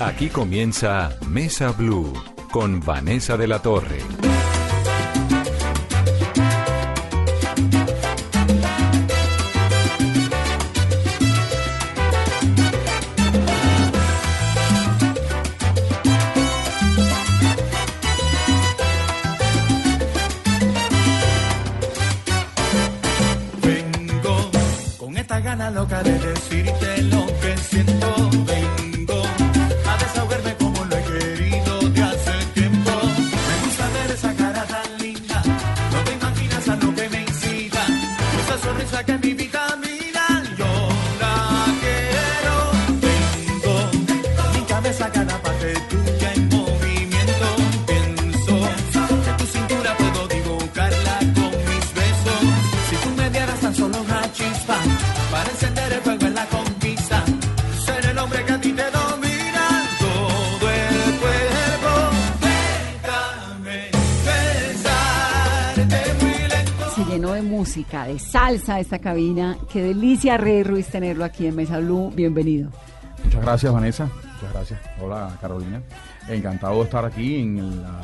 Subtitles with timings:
[0.00, 2.10] Aquí comienza Mesa Blue
[2.50, 3.98] con Vanessa de la Torre.
[23.62, 24.50] Vengo
[24.98, 26.89] con esta gana loca de decirte
[67.10, 69.56] llenó de música, de salsa esta cabina.
[69.72, 72.12] Qué delicia, Rey Ruiz, tenerlo aquí en Mesa Blue.
[72.14, 72.70] Bienvenido.
[73.24, 74.04] Muchas gracias, Vanessa.
[74.34, 74.80] Muchas gracias.
[75.00, 75.82] Hola, Carolina.
[76.28, 78.02] Encantado de estar aquí en, la,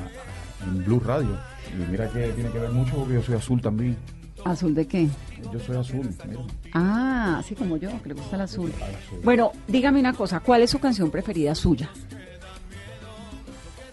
[0.66, 1.38] en Blue Radio.
[1.72, 3.96] Y mira que tiene que ver mucho porque yo soy azul también.
[4.44, 5.08] ¿Azul de qué?
[5.52, 6.08] Yo soy azul.
[6.28, 6.40] mira.
[6.72, 8.72] Ah, así como yo, que le gusta el azul.
[8.76, 9.20] Azul.
[9.22, 11.90] Bueno, dígame una cosa, ¿cuál es su canción preferida suya?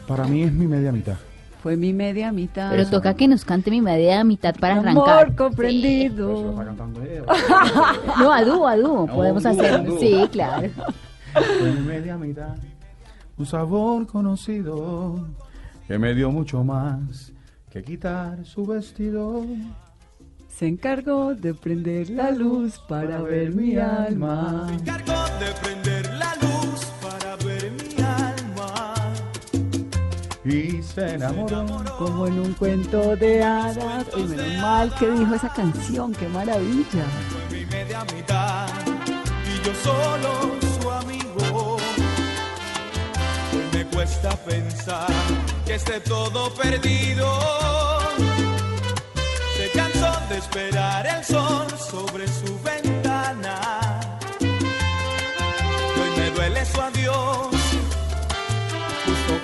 [0.08, 1.18] Para mí es mi media mitad.
[1.64, 2.72] Fue mi media mitad.
[2.72, 5.30] Pero toca que nos cante mi media mitad para Amor arrancar.
[5.30, 6.62] Lo comprendido.
[7.02, 7.24] ella.
[8.20, 9.90] No, a dúo, a dúo, No, podemos hacer.
[9.98, 10.70] Sí, claro.
[11.32, 12.58] Fue mi media mitad.
[13.38, 15.26] Un sabor conocido
[15.88, 17.32] que me dio mucho más
[17.72, 19.46] que quitar su vestido.
[20.50, 24.68] Se encargó de prender la luz para ver mi alma.
[24.84, 26.03] Cargo de prender
[30.46, 31.66] Y se enamoró.
[31.98, 34.06] Como en un cuento de hadas.
[34.18, 37.06] Y menos mal que dijo esa canción, qué maravilla.
[37.30, 38.68] Fue mi media mitad
[39.08, 41.78] y yo solo su amigo.
[43.54, 45.08] Hoy me cuesta pensar
[45.66, 47.40] que esté todo perdido.
[49.56, 54.20] Se cansó de esperar el sol sobre su ventana.
[54.42, 57.53] Hoy me duele su adiós.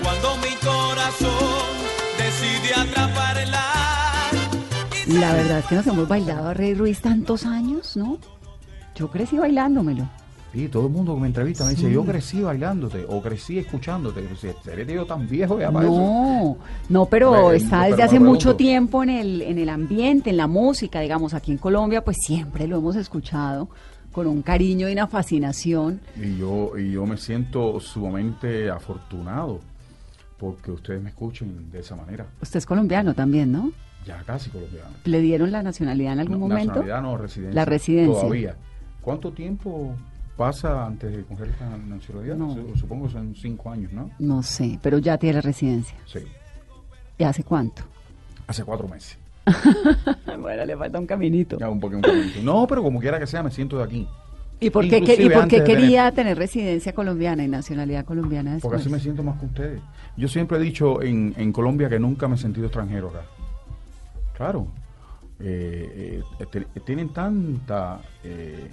[0.09, 1.70] Cuando mi corazón
[2.18, 3.62] decide atraparla.
[5.08, 8.18] La verdad es que nos hemos bailado a Rey Ruiz tantos años, ¿no?
[8.96, 10.09] Yo crecí bailándomelo.
[10.52, 14.28] Sí, todo el mundo que me entrevista me dice, yo crecí bailándote o crecí escuchándote.
[14.66, 15.96] Eres tío tan viejo ya para eso.
[15.96, 16.58] No,
[16.90, 21.02] no, pero está desde hace mucho tiempo en el, en el ambiente, en la música,
[21.02, 23.70] digamos, aquí en Colombia, pues siempre lo hemos escuchado
[24.12, 26.02] con un cariño y una fascinación.
[26.18, 29.69] Y yo, y yo me siento sumamente afortunado
[30.39, 32.25] porque ustedes me escuchen de esa manera.
[32.41, 33.72] Usted es colombiano también, ¿no?
[34.05, 34.89] Ya casi colombiano.
[35.03, 36.67] ¿Le dieron la nacionalidad en algún No, momento?
[36.79, 37.55] Nacionalidad no, residencia.
[37.55, 38.22] La residencia.
[38.22, 38.55] Todavía.
[39.01, 39.94] ¿Cuánto tiempo
[40.38, 42.35] pasa antes de coger la nacionalidad?
[42.38, 42.53] No.
[42.53, 44.09] Su- Supongo que son cinco años, ¿no?
[44.19, 45.97] No sé, pero ya tiene residencia.
[46.05, 46.19] Sí.
[47.17, 47.83] ¿Y hace cuánto?
[48.47, 49.17] Hace cuatro meses.
[50.39, 51.57] bueno, le falta un caminito.
[51.59, 52.09] Ya un poquito.
[52.09, 52.41] un poquito.
[52.44, 54.07] No, pero como quiera que sea, me siento de aquí.
[54.62, 58.70] ¿Y por qué, que- y por qué quería tener residencia colombiana y nacionalidad colombiana después?
[58.72, 59.81] Porque así me siento más que ustedes.
[60.18, 63.22] Yo siempre he dicho en, en Colombia que nunca me he sentido extranjero acá.
[64.36, 64.68] Claro.
[65.40, 68.70] Eh, eh, te- tienen tanta, eh,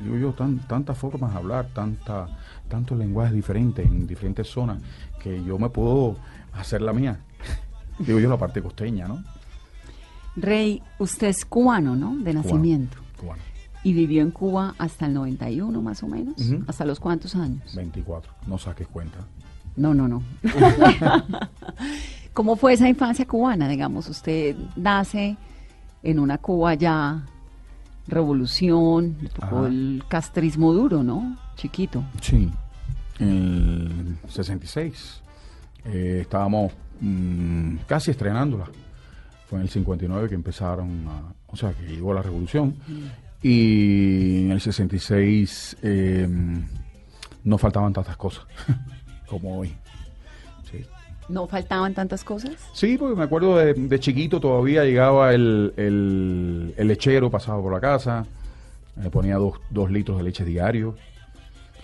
[0.00, 2.28] digo yo, tan, tantas formas de hablar, tanta,
[2.68, 4.78] tantos lenguajes diferentes en diferentes zonas,
[5.20, 6.16] que yo me puedo
[6.52, 7.18] hacer la mía.
[7.98, 9.24] digo yo la parte costeña, ¿no?
[10.36, 12.14] Rey, usted es cubano, ¿no?
[12.18, 12.98] De nacimiento.
[13.18, 13.42] Cubano.
[13.86, 16.34] Y vivió en Cuba hasta el 91 más o menos.
[16.66, 17.72] ¿Hasta los cuántos años?
[17.76, 18.32] 24.
[18.48, 19.18] No saques cuenta.
[19.76, 20.24] No, no, no.
[22.32, 23.68] ¿Cómo fue esa infancia cubana?
[23.68, 25.36] Digamos, usted nace
[26.02, 27.26] en una Cuba ya
[28.08, 31.38] revolución, tocó el castrismo duro, ¿no?
[31.54, 32.02] Chiquito.
[32.20, 32.50] Sí,
[33.20, 35.22] en el 66.
[35.84, 38.64] eh, estábamos mm, casi estrenándola.
[39.48, 42.74] Fue en el 59 que empezaron a, o sea, que llegó la revolución.
[43.48, 46.28] Y en el 66 eh,
[47.44, 48.44] no faltaban tantas cosas
[49.28, 49.72] como hoy.
[50.70, 50.84] Sí.
[51.28, 52.52] ¿No faltaban tantas cosas?
[52.72, 57.72] Sí, porque me acuerdo de, de chiquito todavía llegaba el, el- el lechero, pasaba por
[57.72, 58.26] la casa,
[58.96, 60.96] me ponía dos, dos litros de leche diario.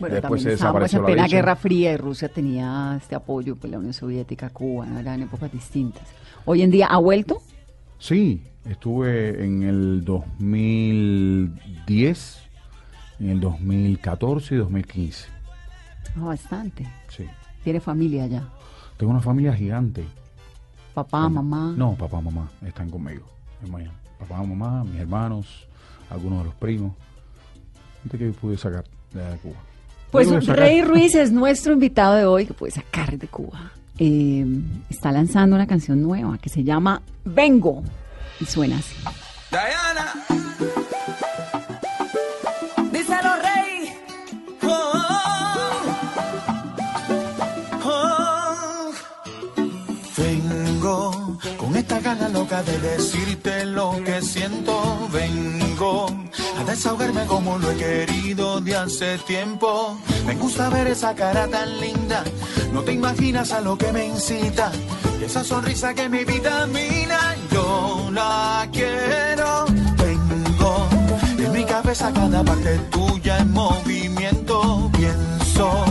[0.00, 1.28] Bueno, Después se también estábamos desapareció en la plena.
[1.28, 6.02] Guerra Fría y Rusia tenía este apoyo, pues la Unión Soviética, Cuba, eran épocas distintas.
[6.44, 7.40] Hoy en día, ¿ha vuelto?
[8.00, 12.38] Sí, estuve en el 2010,
[13.20, 15.26] en el 2014 y 2015.
[16.16, 16.86] Ah, bastante.
[17.08, 17.24] Sí.
[17.64, 18.48] Tiene familia ya.
[18.96, 20.04] Tengo una familia gigante.
[20.94, 21.74] Papá, mamá.
[21.76, 23.24] No, papá, mamá están conmigo
[23.64, 23.94] en Miami.
[24.18, 25.46] Papá, mamá, mis hermanos,
[26.10, 26.92] algunos de los primos.
[28.02, 29.54] Gente que pude sacar de Cuba.
[30.10, 33.70] Pues sacar- Rey Ruiz es nuestro invitado de hoy que puede sacar de Cuba.
[33.98, 34.44] Eh,
[34.90, 37.82] está lanzando una canción nueva que se llama Vengo
[38.42, 38.94] y suena así.
[39.50, 40.12] Diana.
[42.92, 43.96] Díselo, Rey.
[44.62, 44.92] Oh,
[47.84, 48.92] oh, oh.
[50.16, 55.08] Vengo con esta gana loca de decirte lo que siento.
[55.12, 56.06] Vengo
[56.58, 59.96] a desahogarme como lo he querido de hace tiempo.
[60.26, 62.24] Me gusta ver esa cara tan linda.
[62.72, 64.72] No te imaginas a lo que me incita.
[65.24, 67.36] Esa sonrisa que mi vitamina.
[67.52, 69.66] Yo la quiero.
[69.96, 70.88] Vengo
[71.38, 74.90] en mi cabeza cada parte tuya en movimiento.
[74.92, 75.84] Pienso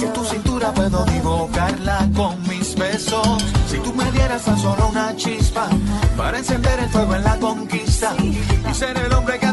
[0.00, 3.44] que tu cintura puedo dibujarla con mis besos.
[3.68, 5.68] Si tú me dieras tan solo una chispa
[6.16, 9.46] para encender el fuego en la conquista y ser el hombre que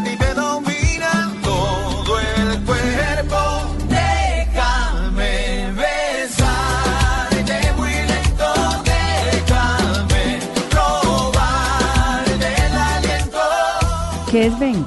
[14.35, 14.85] ¿Qué es Vengo?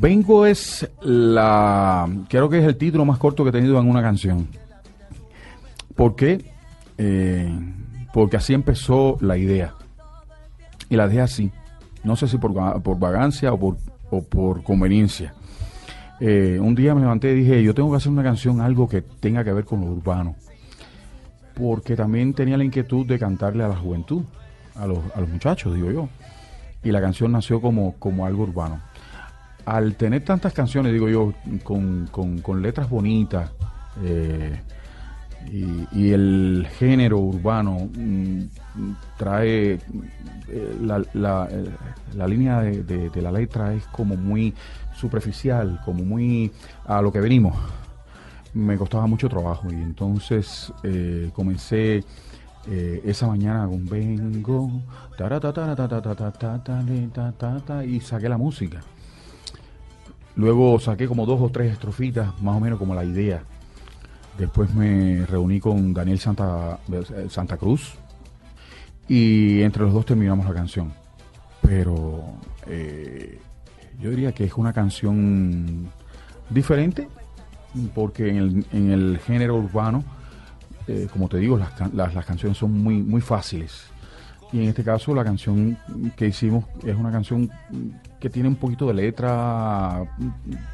[0.00, 2.08] Vengo es la.
[2.30, 4.48] Creo que es el título más corto que he tenido en una canción.
[5.94, 6.50] ¿Por qué?
[6.96, 7.54] Eh,
[8.10, 9.74] porque así empezó la idea.
[10.88, 11.52] Y la dejé así.
[12.04, 13.76] No sé si por, por vagancia o por,
[14.10, 15.34] o por conveniencia.
[16.20, 19.02] Eh, un día me levanté y dije: Yo tengo que hacer una canción, algo que
[19.02, 20.36] tenga que ver con lo urbano.
[21.52, 24.22] Porque también tenía la inquietud de cantarle a la juventud,
[24.74, 26.08] a los, a los muchachos, digo yo.
[26.84, 28.80] Y la canción nació como, como algo urbano
[29.66, 31.32] al tener tantas canciones, digo yo,
[31.62, 33.50] con, con- letras bonitas
[34.02, 34.60] eh,
[35.50, 38.40] y, y el género urbano mm,
[39.16, 39.78] trae
[40.48, 41.64] eh, la, la- eh,
[42.14, 44.52] la línea de, de- de la letra es como muy
[44.94, 46.52] superficial, como muy
[46.84, 47.56] a lo que venimos.
[48.52, 52.04] Me costaba mucho trabajo y entonces eh, comencé
[52.70, 54.70] eh, esa mañana con vengo
[55.18, 58.80] taratataratatatatata, y saqué la música.
[60.36, 63.42] Luego saqué como dos o tres estrofitas, más o menos como la idea.
[64.38, 67.94] Después me reuní con Daniel Santa, eh, Santa Cruz
[69.06, 70.92] y entre los dos terminamos la canción.
[71.62, 72.24] Pero
[72.66, 73.38] eh,
[74.00, 75.88] yo diría que es una canción
[76.50, 77.08] diferente
[77.94, 80.04] porque en el género urbano,
[80.88, 83.84] eh, como te digo, las, can- las, las canciones son muy, muy fáciles.
[84.52, 85.76] Y en este caso la canción
[86.16, 87.50] que hicimos es una canción
[88.20, 90.04] que tiene un poquito de letra,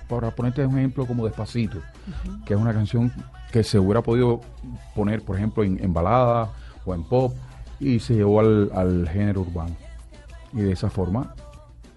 [0.09, 1.79] para ponerte un ejemplo como Despacito,
[2.45, 3.11] que es una canción
[3.51, 4.43] que se hubiera podido
[4.95, 6.51] poner, por ejemplo, en, en balada
[6.85, 7.35] o en pop,
[7.81, 9.75] y se llevó al, al género urbano.
[10.53, 11.35] Y de esa forma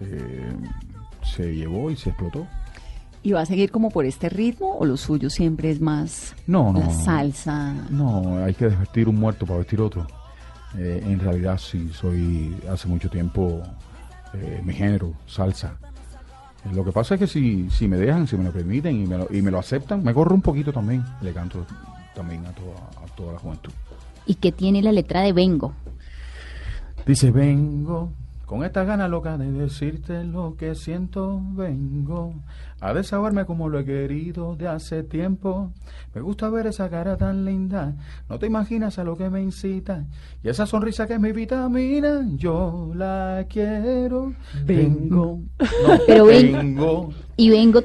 [0.00, 0.52] eh,
[1.22, 2.46] se llevó y se explotó.
[3.24, 6.72] ¿Y va a seguir como por este ritmo o lo suyo siempre es más No,
[6.72, 6.78] no.
[6.80, 7.72] la salsa?
[7.88, 10.06] No, hay que desvestir un muerto para vestir otro.
[10.76, 13.62] Eh, en realidad sí, soy hace mucho tiempo
[14.34, 15.78] eh, mi género, salsa.
[16.72, 19.16] Lo que pasa es que si, si me dejan, si me lo permiten y me
[19.16, 21.02] lo, y me lo aceptan, me corro un poquito también.
[21.22, 21.64] Le canto
[22.14, 23.72] también a toda, a toda la juventud.
[24.26, 25.72] ¿Y qué tiene la letra de Vengo?
[27.06, 28.12] Dice, vengo
[28.54, 32.34] con esta gana loca de decirte lo que siento, vengo
[32.80, 35.72] a desahogarme como lo he querido de hace tiempo.
[36.14, 37.96] Me gusta ver esa cara tan linda,
[38.28, 40.04] no te imaginas a lo que me incita.
[40.44, 44.32] Y esa sonrisa que es mi vitamina, yo la quiero.
[44.64, 45.40] Vengo.
[45.58, 47.10] No, Pero ven- vengo.
[47.36, 47.80] Y Vengo,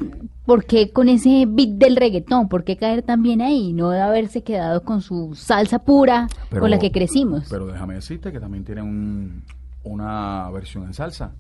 [0.45, 2.47] ¿por qué con ese beat del reggaetón?
[2.47, 3.73] ¿Por qué caer también ahí?
[3.73, 7.47] No de haberse quedado con su salsa pura Pero- con la que crecimos.
[7.49, 9.43] Pero déjame decirte que también tiene un-
[9.83, 11.33] una versión en salsa.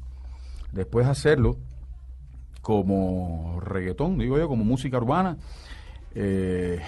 [0.71, 1.57] Después de hacerlo
[2.61, 5.37] como reggaetón, digo yo, como música urbana,
[6.15, 6.79] eh,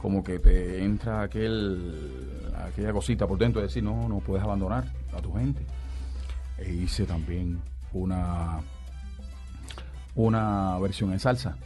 [0.00, 4.84] como que te entra aquel, aquella cosita por dentro de decir, no, no puedes abandonar
[5.16, 5.64] a tu gente.
[6.58, 7.60] E hice también
[7.92, 8.60] una
[10.14, 11.56] una versión en salsa.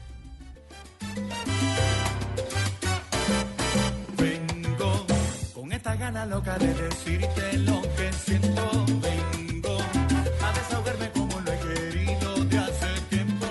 [5.84, 8.86] Esta gana loca de decirte lo que siento.
[9.02, 9.76] Vengo
[10.40, 13.44] a desahogarme como lo he querido de hace tiempo.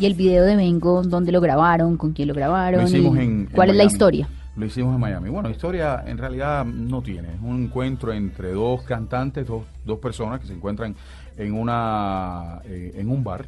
[0.00, 1.96] Y el video de Vengo, ¿dónde lo grabaron?
[1.96, 2.80] ¿Con quién lo grabaron?
[2.80, 4.28] Lo hicimos y en, en ¿Cuál es la historia?
[4.56, 5.30] Lo hicimos en Miami.
[5.30, 7.34] Bueno, historia en realidad no tiene.
[7.34, 10.96] Es un encuentro entre dos cantantes, dos, dos personas que se encuentran
[11.36, 13.46] en una eh, en un bar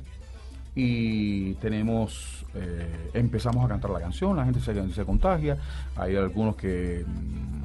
[0.77, 5.57] y tenemos eh, empezamos a cantar la canción, la gente se, se contagia,
[5.97, 7.62] hay algunos que, mm,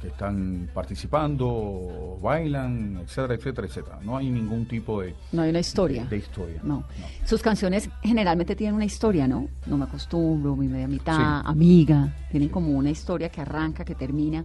[0.00, 3.98] que están participando, bailan, etcétera, etcétera, etcétera.
[4.02, 6.04] No hay ningún tipo de, No hay una historia.
[6.04, 6.60] de historia.
[6.62, 6.84] No.
[7.24, 9.48] Sus canciones generalmente tienen una historia, ¿no?
[9.66, 11.46] No me acostumbro, mi media mitad, Sí.
[11.46, 12.14] amiga.
[12.30, 14.44] Tienen como una historia que arranca, que termina.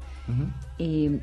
[0.79, 1.20] Eh,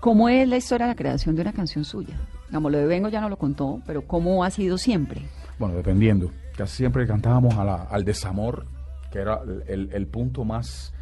[0.00, 2.14] ¿Cómo es la historia de la creación de una canción suya?
[2.48, 5.22] Digamos, lo de Vengo ya no lo contó, pero ¿cómo ha sido siempre?
[5.58, 6.30] Bueno, dependiendo.
[6.56, 8.64] Casi siempre cantábamos a la- al desamor,
[9.10, 10.92] que era el, el punto más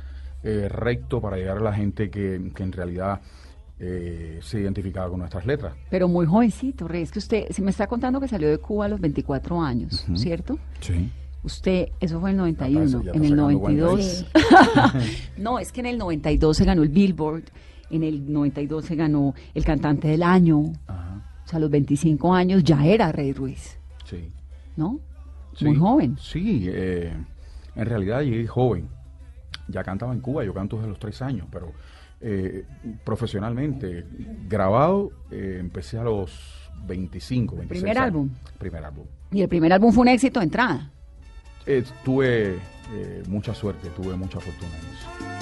[0.42, 3.20] eh, recto para llegar a la gente que, que en realidad
[3.78, 5.74] eh, se identificaba con nuestras letras.
[5.90, 7.02] Pero muy jovencito, Rey.
[7.02, 10.06] Es que usted, si me está contando que salió de Cuba a los 24 años.
[10.14, 10.58] ¿cierto?
[10.80, 11.10] Sí.
[11.44, 14.26] Usted, eso fue en el Ya 91, está- ya en está el sacando 92.
[15.38, 17.42] no, es que en el 92 se ganó el Billboard,
[17.90, 20.62] en el 92 se ganó el cantante del año.
[20.86, 21.22] Ajá.
[21.44, 24.28] O sea, a los 25 años ya era Rey Ruiz, Sí.
[24.76, 25.00] ¿no?
[25.56, 25.64] Sí.
[25.66, 26.16] Muy joven.
[26.20, 27.12] Sí, eh,
[27.74, 28.88] en realidad llegué joven.
[29.72, 31.72] Ya cantaba en Cuba, yo canto desde los tres años, pero
[32.20, 32.64] eh,
[33.04, 34.06] profesionalmente,
[34.48, 38.06] grabado, eh, empecé a los 25, 26 ¿Primer años.
[38.06, 38.30] álbum?
[38.58, 39.06] Primer álbum.
[39.32, 40.90] Y el primer álbum fue un éxito de entrada.
[41.66, 42.56] Eh, tuve
[42.94, 45.41] eh, mucha suerte, tuve mucha fortuna en eso.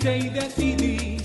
[0.00, 1.19] Triste y decidí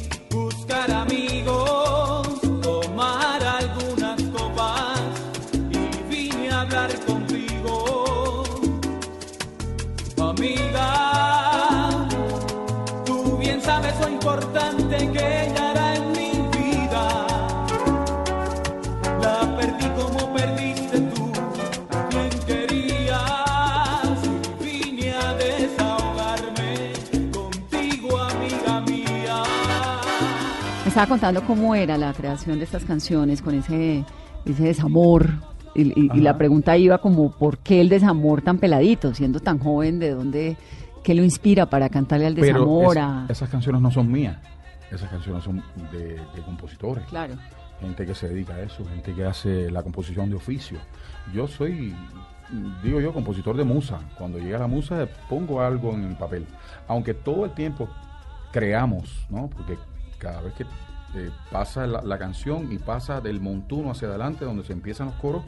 [30.96, 34.06] estaba contando cómo era la creación de estas canciones con ese,
[34.46, 35.30] ese desamor.
[35.74, 39.14] Y, y- y la pregunta iba como, ¿por qué el desamor tan peladito?
[39.14, 40.56] Siendo tan joven, ¿de dónde,
[41.04, 42.98] qué lo inspira para cantarle al Pero desamor?
[43.26, 44.38] es- esas canciones no son mías,
[44.90, 45.62] esas canciones son
[45.92, 47.04] de, de compositores.
[47.10, 47.34] Claro.
[47.82, 50.78] gente que se dedica a eso, gente que hace la composición de oficio.
[51.34, 51.94] Yo soy,
[52.82, 54.00] digo yo, compositor de musa.
[54.18, 56.46] Cuando llega la musa pongo algo en el papel.
[56.88, 57.90] Aunque todo el tiempo
[58.54, 59.50] creamos, ¿no?
[59.50, 59.78] Porque
[60.18, 60.66] cada vez que
[61.16, 65.16] eh, pasa la, la canción y pasa del montuno hacia adelante, donde se empiezan los
[65.16, 65.44] coros,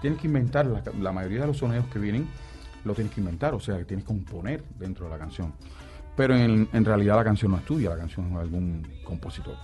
[0.00, 2.28] tienes que inventar, la, la mayoría de los sonidos que vienen,
[2.84, 5.52] lo tienes que inventar, o sea, que tienes que componer dentro de la canción.
[6.16, 9.54] Pero en, en realidad la canción no es tuya, la canción es de algún compositor.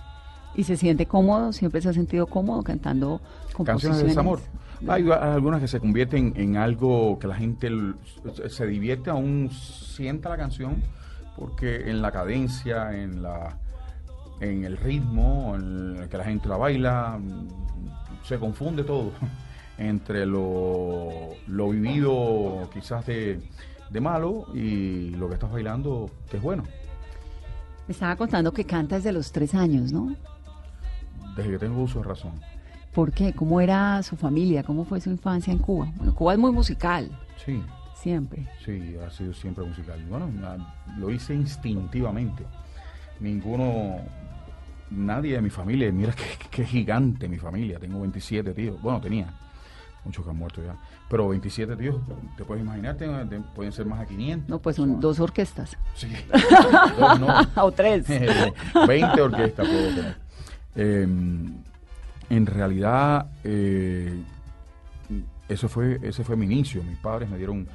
[0.55, 1.53] ¿Y se siente cómodo?
[1.53, 3.99] ¿Siempre se ha sentido cómodo cantando canciones composiciones?
[3.99, 4.39] de desamor.
[4.87, 7.69] Hay algunas que se convierten en algo que la gente
[8.49, 10.83] se divierte, aún sienta la canción,
[11.35, 13.57] porque en la cadencia, en la
[14.39, 17.19] en el ritmo, en el que la gente la baila,
[18.23, 19.11] se confunde todo
[19.77, 21.09] entre lo,
[21.47, 23.39] lo vivido quizás de,
[23.89, 26.63] de malo y lo que estás bailando que es bueno.
[27.87, 30.13] Me estaba contando que canta desde los tres años, ¿no?
[31.35, 32.33] Desde que tengo uso de razón.
[32.93, 33.31] ¿Por qué?
[33.33, 34.63] ¿Cómo era su familia?
[34.63, 35.91] ¿Cómo fue su infancia en Cuba?
[35.95, 37.09] Bueno, Cuba es muy musical,
[37.45, 37.61] Sí.
[37.95, 38.47] siempre.
[38.65, 40.03] Sí, ha sido siempre musical.
[40.09, 40.27] Bueno,
[40.97, 42.43] lo hice instintivamente.
[43.19, 43.97] Ninguno,
[44.91, 46.13] nadie de mi familia, mira
[46.51, 47.79] qué, gigante mi familia.
[47.79, 48.81] Tengo 27 tíos.
[48.81, 49.33] Bueno, tenía.
[50.05, 50.75] Muchos que han muerto ya.
[51.09, 51.97] Pero 27 tíos,
[52.37, 54.49] te puedes imaginar, te- te- pueden ser más de 500.
[54.49, 55.77] No, pues son dos orquestas.
[55.95, 56.07] Sí.
[56.99, 57.27] Dos no.
[57.63, 58.05] o tres.
[58.87, 60.17] 20 orquestas puedo tener.
[60.75, 61.07] Eh,
[62.29, 64.21] en realidad, eh,
[65.49, 66.83] eso fue, ese fue mi inicio.
[66.83, 67.67] Mis padres me dieron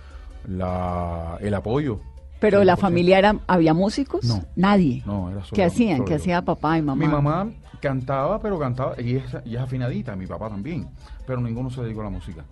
[0.46, 2.00] la, el apoyo.
[2.42, 2.78] Pero la 100%.
[2.80, 4.24] familia era, ¿había músicos?
[4.24, 4.44] No.
[4.56, 5.02] Nadie.
[5.06, 5.96] No, era solo ¿Qué hacían?
[5.98, 6.16] solo ¿Qué yo.
[6.16, 7.00] hacía papá y mamá?
[7.06, 7.48] Mi mamá
[7.80, 10.88] cantaba, pero cantaba, y es, y es afinadita, mi papá también,
[11.26, 12.44] pero ninguno se dedicó a la música.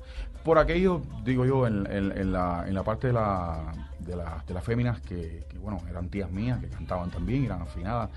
[0.43, 4.43] Por aquello, digo yo, en, en- en la, en la parte de, la, de, la-
[4.47, 8.09] de las féminas, que, que, bueno, eran tías mías, que cantaban también, eran afinadas,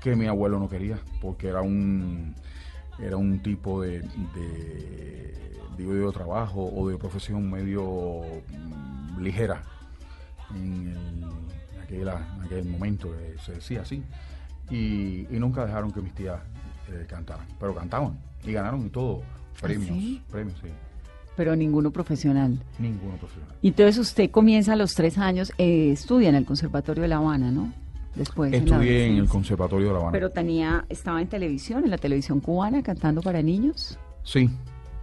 [0.00, 2.34] que mi abuelo no quería, porque era un
[2.98, 9.62] era un tipo de, de, digo yo, de trabajo o de profesión medio mm, ligera
[10.54, 14.02] en, el- en en aquel momento, eh, se decía así.
[14.70, 16.40] Y, y nunca dejaron que mis tías
[16.90, 19.22] eh, cantaran, pero cantaban y ganaron y todo,
[19.60, 20.22] premios, sí?
[20.30, 20.68] premios, sí,
[21.36, 22.58] Pero ninguno profesional.
[22.78, 23.54] ninguno profesional.
[23.62, 27.50] Entonces usted comienza a los tres años, eh, estudia en el Conservatorio de La Habana,
[27.52, 27.72] ¿no?
[28.16, 28.52] Después.
[28.52, 29.28] Estudié en el.
[29.28, 30.12] Conservatorio de La Habana.
[30.12, 33.98] Pero tenía, estaba en televisión, en la televisión cubana, cantando para niños.
[34.24, 34.50] sí,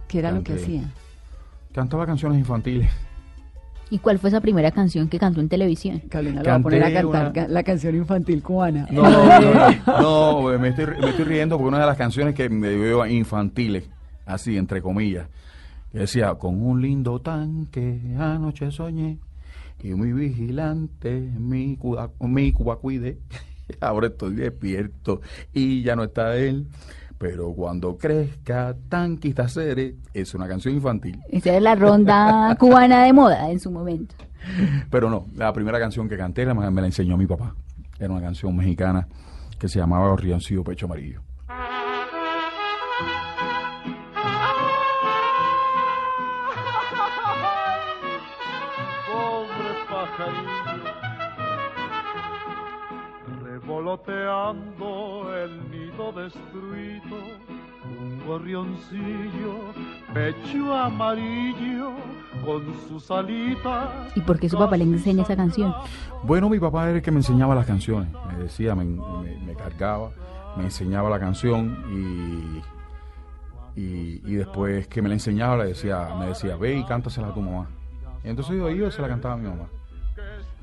[0.08, 0.82] ¿Qué era lo que hacía?
[1.72, 2.90] cantaba canciones infantiles.
[3.90, 6.00] ¿Y cuál fue esa primera canción que cantó en televisión?
[6.08, 8.86] Carolina le va a poner a cantar una- ca- la canción infantil cubana.
[8.90, 12.70] No, no, no, me, estoy, me estoy riendo porque una de las canciones que me
[12.70, 13.88] dio infantiles,
[14.26, 15.28] así entre comillas,
[15.92, 19.18] que decía, con un lindo tanque anoche soñé
[19.82, 23.18] y muy vigilante mi, cuba, mi cuba cuide.
[23.80, 25.20] Ahora estoy despierto
[25.52, 26.66] y ya no está él.
[27.24, 29.94] Pero cuando crezca, tanquista seré.
[30.12, 31.18] Es una canción infantil.
[31.30, 34.14] Esa era la ronda cubana de moda en su momento.
[34.90, 37.54] Pero no, la primera canción que canté la- me la enseñó mi papá.
[37.98, 39.08] Era una canción mexicana
[39.58, 41.22] que se llamaba Rioncillo Pecho Amarillo.
[49.06, 50.92] pobre pajarillo,
[53.42, 55.23] revoloteando
[55.98, 57.16] el destruido,
[57.84, 59.54] un gorrioncillo,
[60.12, 61.90] pecho amarillo,
[62.44, 63.88] con sus alitas.
[64.16, 65.74] ¿Y por qué su papá le enseña esa canción?
[66.24, 68.08] Bueno, mi papá era el que me enseñaba las canciones.
[68.32, 70.10] Me decía, me, me- me cargaba,
[70.56, 71.76] me enseñaba la canción
[73.76, 77.28] y, y, y después que me la enseñaba le decía, me decía, ve y cántasela
[77.28, 77.66] a tu mamá.
[78.24, 79.64] Y entonces yo iba y se la cantaba a mi mamá.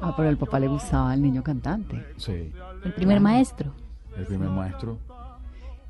[0.04, 2.04] Ah, pero al papá le gustaba el niño cantante.
[2.18, 2.52] Sí,
[2.84, 3.72] El primer maestro.
[4.18, 4.98] el primer maestro.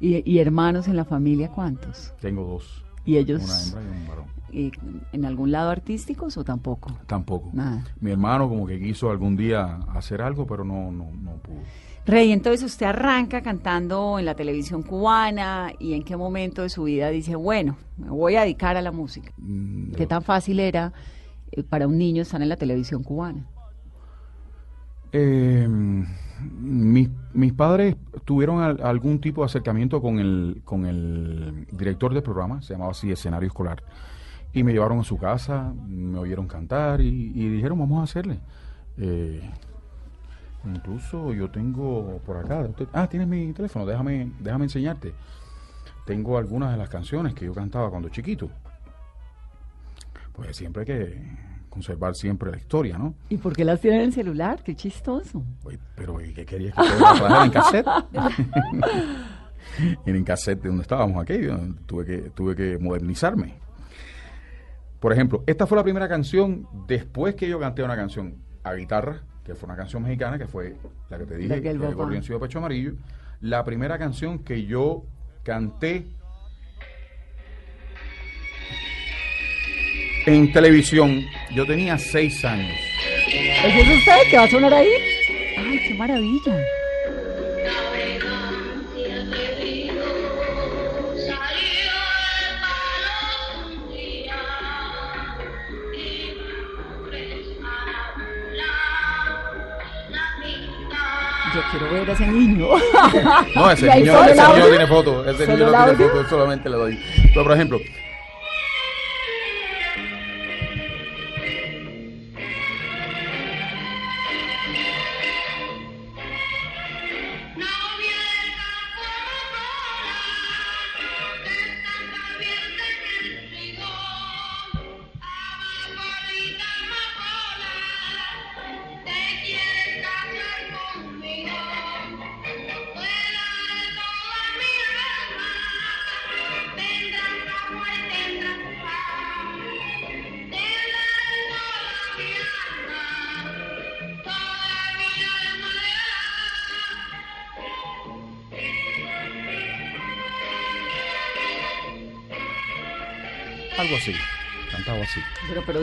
[0.02, 2.14] ¿Y, y hermanos en la familia cuántos?
[2.20, 4.26] Tengo dos, ¿Y ellos una hembra y un varón.
[4.52, 4.72] eh,
[5.14, 6.92] en algún lado artísticos o tampoco?
[7.08, 7.50] Tampoco.
[7.54, 7.84] Nada.
[8.00, 11.60] Mi hermano como que quiso algún día hacer algo, pero no, no, no pudo.
[12.06, 16.84] Rey, entonces usted arranca cantando en la televisión cubana y en qué momento de su
[16.86, 19.32] vida dice, bueno, me voy a dedicar a la música.
[19.38, 20.94] Mm, ¿Qué tan fácil era
[21.52, 23.46] eh, para un niño estar en la televisión cubana?
[25.14, 25.68] Eh,
[26.60, 27.96] mis, mis padres
[28.26, 32.92] tuvieron al- algún tipo de acercamiento con el, con el director del programa, se llamaba
[32.92, 33.84] así Escenario Escolar,
[34.54, 38.40] y me llevaron a su casa, me oyeron cantar y, dijeron, vamos a hacerle.
[38.98, 39.42] Eh,
[40.66, 45.14] incluso yo tengo por acá, ah, tienes mi teléfono, déjame, déjame enseñarte.
[46.06, 48.50] Tengo algunas de las canciones que yo cantaba cuando chiquito.
[50.34, 51.22] Pues siempre que
[51.72, 53.16] conservar siempre la historia, ¿no?
[53.30, 54.62] ¿Y por qué las tiene en el celular?
[54.62, 55.42] Qué chistoso.
[55.64, 57.88] Oye, pero ¿y qué querías que te la trajera en cassette?
[60.06, 61.40] En cassette de donde estábamos aquí,
[61.86, 63.54] tuve que, tuve que modernizarme.
[65.00, 69.22] Por ejemplo, esta fue la primera canción después que yo canté una canción a guitarra,
[69.46, 70.76] que fue una canción mexicana, que fue
[71.10, 72.94] la que te La dije, que el que Pecho Amarillo.
[73.40, 75.06] La primera canción que yo
[75.44, 76.08] canté
[80.26, 82.76] en televisión, yo tenía seis años.
[83.28, 84.90] ¿Ese es usted que va a sonar ahí?
[85.58, 86.56] ¡Ay, qué maravilla!
[101.54, 102.68] Yo quiero ver a ese niño.
[103.56, 105.26] No, ese niño, ese el niño tiene foto.
[105.30, 106.10] Ese ¿Solo niño no tiene audio?
[106.10, 107.00] foto, solamente le doy.
[107.34, 107.82] Pero, por ejemplo,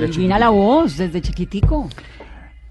[0.01, 1.89] Pero, divina la voz, desde chiquitico.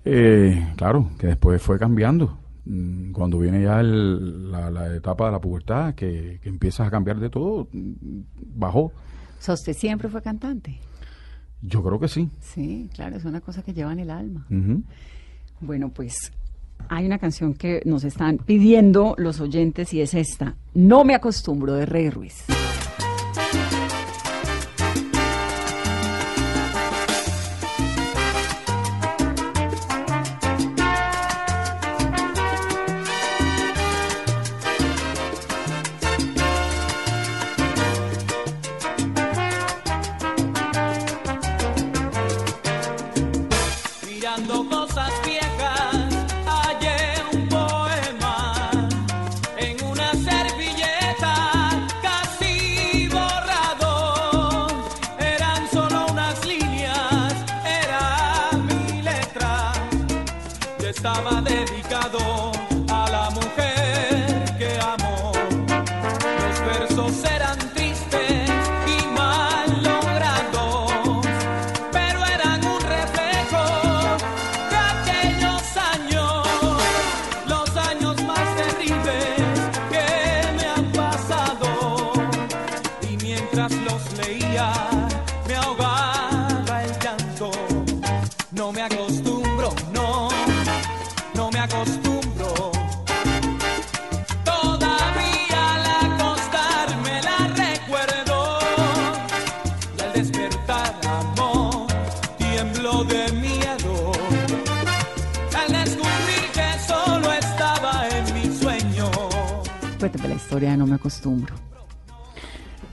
[0.05, 2.37] Eh, claro, que después fue cambiando.
[2.65, 6.91] Mm, Cuando viene ya el- la, la etapa de la pubertad, que, que empiezas a
[6.91, 7.91] cambiar de todo, mm,
[8.55, 8.79] bajó.
[8.85, 8.91] O
[9.39, 10.79] sea, usted siempre fue cantante.
[11.61, 12.29] Yo creo que sí.
[12.39, 14.45] Sí, claro, es una cosa que lleva en el alma.
[15.59, 16.31] Bueno, pues
[16.89, 20.55] hay una canción que nos están pidiendo los oyentes y es esta.
[20.75, 22.45] No me acostumbro de Rey Ruiz.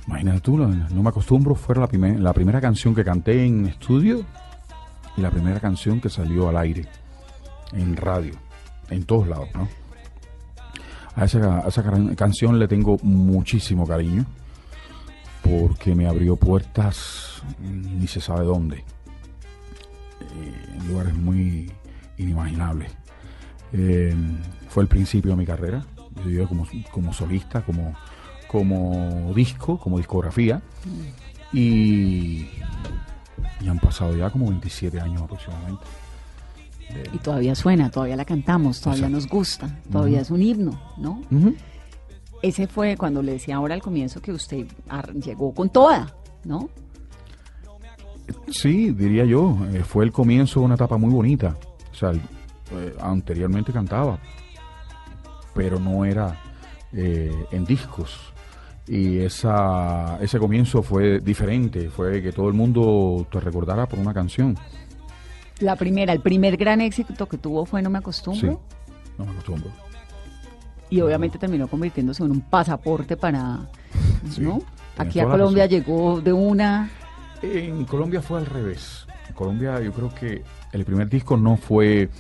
[0.07, 4.25] Imagínate tú, no, me acostumbro, fue la, primer- la primera canción que canté en estudio
[5.16, 6.87] y la primera canción que salió al aire,
[7.73, 8.35] en radio,
[8.90, 9.68] en todos lados, ¿no?
[11.16, 14.27] A esa, a esa can- canción le tengo muchísimo cariño
[15.42, 18.79] porque me abrió puertas mm, ni se sabe dónde,
[20.20, 21.70] eh, en lugares muy
[22.18, 22.92] inimaginables.
[23.73, 24.14] Eh,
[24.68, 25.85] fue el principio de mi carrera,
[26.27, 27.94] yo como, como solista, como,
[28.55, 30.62] como disco, como discografía.
[31.53, 32.47] Y,
[33.61, 35.85] y han pasado ya como 27 años aproximadamente.
[37.12, 39.27] Y todavía suena, todavía la cantamos, todavía Exacto.
[39.27, 41.21] nos gusta, todavía es un himno, ¿no?
[42.43, 44.69] Ese fue cuando le decía ahora al comienzo que usted
[45.21, 46.14] llegó con toda,
[46.45, 46.69] ¿no?
[48.53, 51.57] Sí, diría yo, eh, fue el comienzo de una etapa muy bonita.
[51.90, 54.21] O sea, eh, anteriormente cantaba,
[55.55, 56.40] pero no era
[56.93, 58.34] eh, en discos.
[58.87, 64.12] Y esa, ese comienzo fue diferente, fue que todo el mundo te recordara por una
[64.12, 64.57] canción.
[65.61, 68.61] La primera, el primer gran éxito que tuvo fue No me Sí, acostumbro.
[69.18, 69.70] no me acostumbro.
[70.90, 73.61] Y obviamente terminó convirtiéndose en un pasaporte para,
[74.31, 74.61] Sí, ¿no?
[74.99, 76.90] Aquí a Colombia llegó de una,
[77.42, 79.07] En Colombia fue al revés.
[79.29, 80.42] En Colombia yo creo que
[80.73, 82.11] el primer disco no fue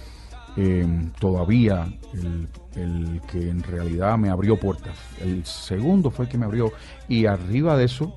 [0.56, 0.86] eh,
[1.18, 4.96] todavía el, el que en realidad me abrió puertas.
[5.20, 6.72] El segundo fue el que me abrió.
[7.08, 8.16] Y arriba de eso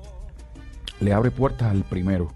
[1.00, 2.32] le abre puertas al primero.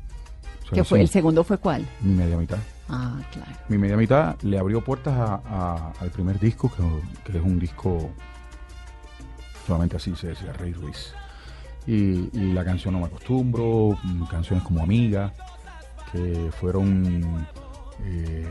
[0.71, 1.87] O sea, fue, el segundo fue cuál?
[2.01, 2.59] Mi media mitad.
[2.89, 3.51] Ah, claro.
[3.69, 7.59] Mi media mitad le abrió puertas a- a- al primer disco, que, que es un
[7.59, 8.11] disco,
[9.67, 11.13] solamente así se decía, Rey Ruiz.
[11.87, 15.33] Y, y la canción No me acostumbro, mm, canciones como Amiga,
[16.13, 17.47] que fueron
[18.05, 18.47] eh,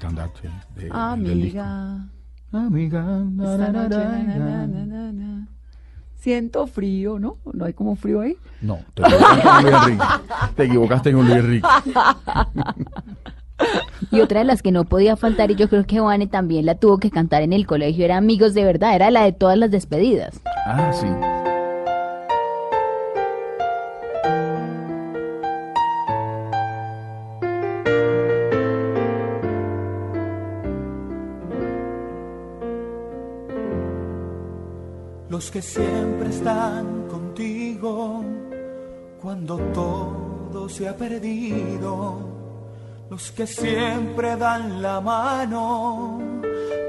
[0.00, 0.96] de, disco.
[0.96, 2.08] Amiga,
[2.52, 3.24] Amiga,
[6.14, 7.36] siento frío, ¿no?
[7.52, 8.36] ¿No hay como frío ahí?
[8.60, 10.04] No, te equivocaste con Luis Enrique.
[10.56, 11.68] Te equivocaste con Luis Enrique.
[14.10, 16.76] Y otra de las que no podía faltar, y yo creo que Vane también la
[16.76, 19.70] tuvo que cantar en el colegio, era Amigos de Verdad, era la de todas las
[19.70, 20.40] despedidas.
[20.66, 21.08] Ah, sí.
[35.38, 38.24] Los que siempre están contigo
[39.22, 42.18] cuando todo se ha perdido.
[43.08, 46.20] Los que siempre dan la mano,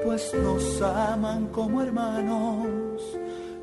[0.04, 3.04] pues nos aman como hermanos.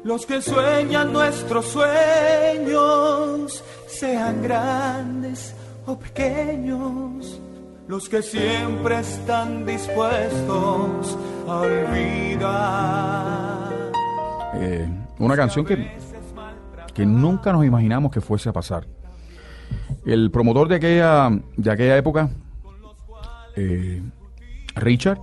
[0.04, 5.52] Los que sueñan nuestros sueños, sean grandes
[5.84, 7.40] o pequeños.
[7.88, 11.18] Los que siempre están dispuestos
[11.48, 13.55] a olvidar.
[14.58, 14.88] Eh,
[15.18, 15.96] una canción que,
[16.94, 18.86] que nunca nos imaginamos que fuese a pasar.
[20.04, 22.30] El promotor de aquella, de aquella época,
[23.56, 24.02] eh,
[24.74, 25.18] Richard,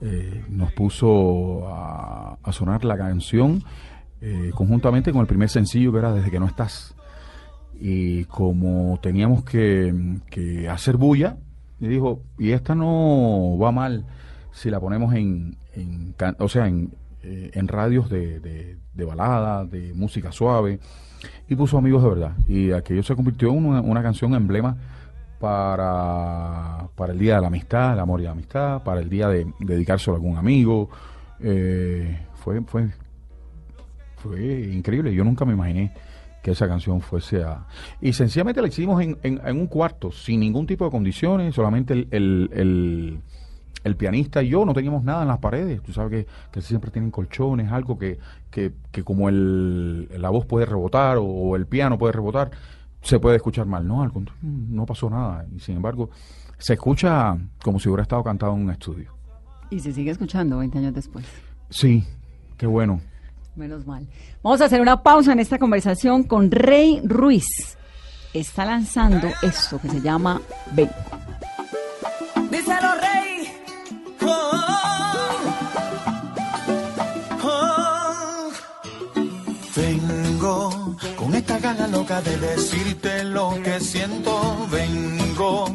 [0.00, 3.62] eh, nos puso a, sonar la canción
[4.54, 6.94] conjuntamente con el primer sencillo que era Desde que no estás.
[7.80, 11.38] Y como teníamos que, que hacer bulla,
[11.78, 14.04] le dijo, y esta no va mal
[14.52, 16.90] si la ponemos en, en o sea, en,
[17.22, 20.78] eh, en radios de, de, balada, de música suave,
[21.48, 22.32] y puso Amigos de Verdad.
[22.48, 24.76] Y aquello se convirtió en una, una canción emblema
[25.38, 29.28] para, para el Día de la Amistad, el amor y la amistad, para el día
[29.28, 30.88] de dedicárselo a algún amigo.
[31.40, 32.88] Eh, fue, fue,
[34.16, 35.14] fue increíble.
[35.14, 35.92] Yo nunca me imaginé
[36.42, 37.66] que esa canción fuese a...
[38.00, 41.92] Y sencillamente la hicimos en, en- en un cuarto, sin ningún tipo de condiciones, solamente
[41.94, 43.20] el, el, el-
[43.84, 45.82] el pianista y yo no teníamos nada en las paredes.
[45.82, 48.18] Tú sabes que, que siempre tienen colchones, algo que,
[48.50, 52.50] que, que como el, la voz puede rebotar o, o el piano puede rebotar,
[53.02, 53.86] se puede escuchar mal.
[53.86, 55.46] No, al contrario, no pasó nada.
[55.54, 56.10] Y sin embargo,
[56.58, 59.12] se escucha como si hubiera estado cantado en un estudio.
[59.70, 61.24] Y se sigue escuchando 20 años después.
[61.70, 62.04] Sí,
[62.56, 63.00] qué bueno.
[63.56, 64.06] Menos mal.
[64.42, 67.46] Vamos a hacer una pausa en esta conversación con Rey Ruiz.
[68.34, 70.40] Está lanzando esto que se llama
[70.72, 70.92] Vengo.
[82.70, 84.66] Decirte lo que siento.
[84.70, 85.66] Vengo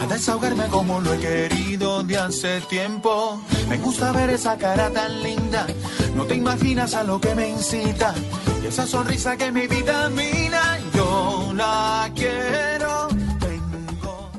[0.00, 3.40] a desahogarme como lo he querido de hace tiempo.
[3.68, 5.66] Me gusta ver esa cara tan linda.
[6.14, 8.14] No te imaginas a lo que me incita.
[8.62, 10.78] Y esa sonrisa que mi vida mina.
[10.94, 13.08] Yo la quiero.
[13.40, 14.30] Vengo.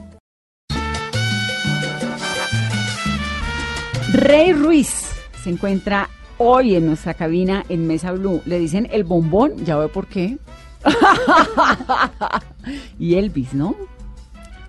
[4.14, 5.10] Rey Ruiz
[5.44, 8.42] se encuentra hoy en nuestra cabina en Mesa Blue.
[8.46, 10.38] Le dicen el bombón, ya ve por qué.
[13.00, 13.76] y Elvis, ¿no?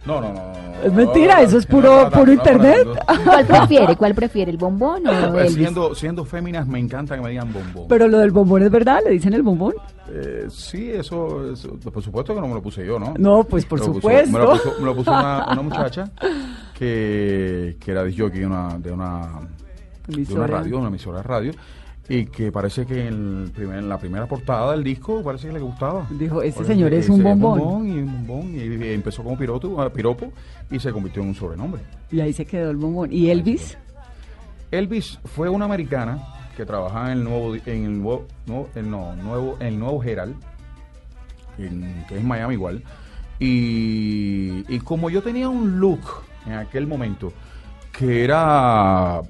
[0.05, 0.53] No, no, no.
[0.85, 2.87] Es mentira, eso es puro- puro internet.
[3.25, 3.97] ¿Cuál prefiere?
[3.97, 4.53] ¿Cuál prefiere?
[4.53, 5.55] ¿El bombón o Pues, Elvis?
[5.57, 7.87] siendo, siendo féminas, me encanta que me digan bombón.
[7.89, 9.75] Pero lo del bombón es verdad, le dicen el bombón.
[10.09, 13.15] Eh, sí, eso, eso- por supuesto que no me lo puse yo, ¿no?
[13.19, 14.31] No, pues por Me lo puso- supuesto.
[14.33, 16.09] me lo puso, me lo puso una, una muchacha
[16.79, 19.23] que, que era disc jockey de una, de una,
[20.07, 21.53] de una radio, una emisora de radio,
[22.09, 25.55] y que parece que en, el primer- en la primera portada del disco parece que
[25.55, 26.07] le gustaba.
[26.11, 27.87] Dijo, este Por señor es ese un bombón.
[27.89, 30.33] y un bombón, y, empezó como piropo, ah, piropo
[30.71, 31.83] y se convirtió en un sobrenombre.
[32.13, 33.13] Y ahí se quedó el bombón.
[33.13, 33.77] ¿Y Elvis?
[34.71, 36.19] Elvis fue una americana
[36.57, 40.03] que trabajaba en el nuevo en el nuevo, no, el no, nuevo en el nuevo
[40.03, 40.35] Herald
[41.59, 42.83] en- que es Miami igual
[43.39, 46.01] y, y como yo tenía un look
[46.47, 47.33] en aquel momento
[47.93, 49.21] que era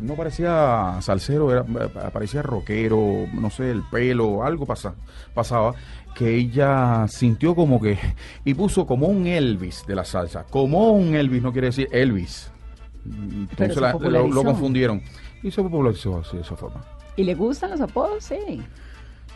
[0.00, 4.94] no parecía salsero era, eh, parecía rockero no sé el pelo algo pasa,
[5.34, 5.74] pasaba
[6.14, 7.98] que ella sintió como que
[8.44, 12.50] y puso como un Elvis de la salsa como un Elvis no quiere decir Elvis
[13.04, 15.02] entonces la- lo confundieron
[15.42, 16.82] y se popularizó así de esa forma.
[17.16, 18.24] ¿Y le gustan los apodos?
[18.24, 18.62] Sí.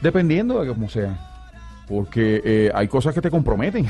[0.00, 1.18] Dependiendo de cómo sea.
[1.86, 3.86] Porque eh, hay cosas que te comprometen.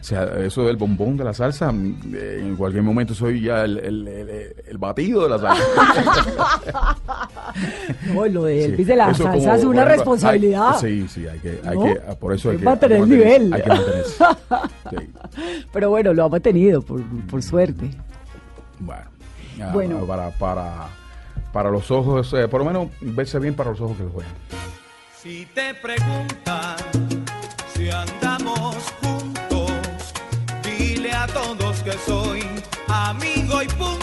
[0.00, 3.64] O sea, eso del bombón de la salsa, mm, eh, en cualquier momento soy ya
[3.64, 5.64] el, el- el- el batido de la salsa.
[8.12, 10.74] No, lo de Sí, Elvis de la eso salsa como, es una responsabilidad.
[10.74, 11.84] hay- sí, sí, hay que, hay ¿No?
[11.84, 13.52] que, por eso hay Hay que, mantener hay el nivel.
[13.54, 14.24] Hay que mantenerse.
[14.90, 14.96] Sí.
[15.72, 17.90] Pero bueno, lo ha mantenido, por, por suerte.
[18.78, 19.02] Bueno,
[19.56, 19.98] ya, Bueno.
[20.06, 20.86] Para, para,
[21.52, 24.32] para los ojos, eh, por lo menos verse bien para los ojos que lo juegan.
[25.20, 26.76] Si te preguntan
[27.74, 29.17] si andamos juntos,
[31.90, 32.44] que soy
[32.88, 33.97] amigo y punto.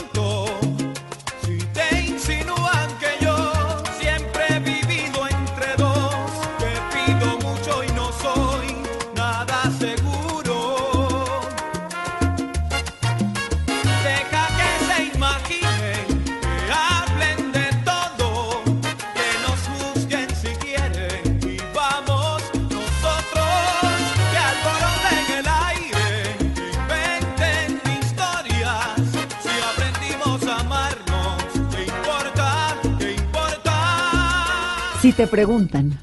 [35.15, 35.97] Te preguntan,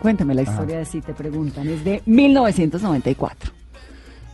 [0.00, 3.52] cuéntame la historia de Si te preguntan, es de 1994.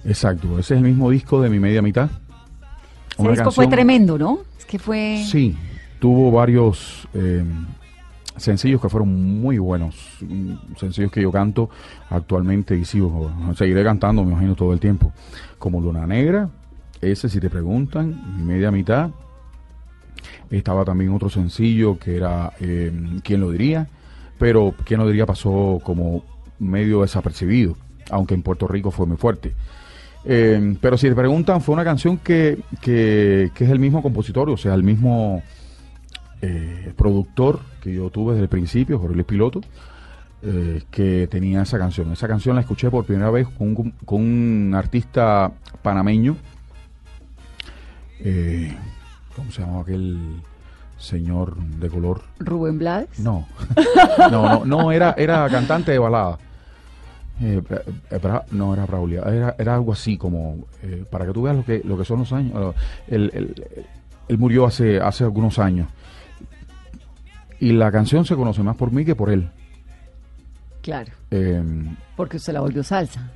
[0.04, 2.10] Exacto, ese es el mismo disco de mi media mitad.
[3.10, 4.40] Ese Una disco fue tremendo, ¿no?
[4.58, 5.24] Es que fue...
[5.26, 5.56] Sí,
[5.98, 7.44] tuvo varios eh,
[8.36, 9.96] sencillos que fueron muy buenos.
[10.20, 11.70] mm, Sencillos que yo canto
[12.10, 15.12] actualmente y sigo, seguiré cantando, me imagino, todo el tiempo.
[15.58, 16.50] Como Luna Negra,
[17.00, 19.10] ese, si te preguntan, mi media mitad.
[20.50, 22.92] Estaba también otro sencillo que era eh,
[23.24, 23.88] ¿Quién lo diría?
[24.44, 25.24] Pero ¿Quién lo diría?
[25.24, 26.22] pasó como
[26.58, 27.78] medio desapercibido,
[28.10, 29.54] aunque en Puerto Rico fue muy fuerte.
[30.26, 34.50] Eh, pero si te preguntan, fue una canción que, que, que es el mismo compositor,
[34.50, 35.42] o sea, el mismo
[36.42, 39.62] eh, productor que yo tuve desde el principio, Jorge Luis Piloto,
[40.42, 42.12] eh, que tenía esa canción.
[42.12, 46.36] Esa canción la escuché por primera vez con un, con un artista panameño.
[49.34, 50.42] ¿Cómo se llamaba aquel
[50.98, 52.22] señor de color?
[52.38, 53.18] Rubén Blades.
[53.18, 53.46] No,
[54.30, 56.38] no, no, no era, era cantante de balada.
[57.40, 57.60] Eh,
[58.10, 61.56] eh, Bra- no era Braulia, era, era algo así como, eh, para que tú veas
[61.56, 62.74] lo que, lo que son los años.
[62.76, 63.86] eh, Él, él-
[64.28, 65.88] él murió hace, hace algunos años.
[67.60, 69.50] Y la canción se conoce más por mí que por él.
[70.82, 71.62] Claro, Eh,
[72.16, 73.30] porque usted la volvió salsa.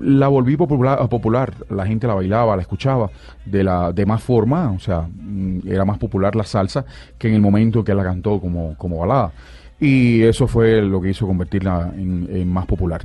[0.00, 3.10] La volví popular, popular, la gente la bailaba, la escuchaba
[3.44, 6.84] de la de más forma, o sea, mm, era más popular la salsa
[7.18, 9.32] que en el momento que la cantó como, como balada.
[9.80, 13.04] Y eso fue lo que hizo convertirla en, en más popular.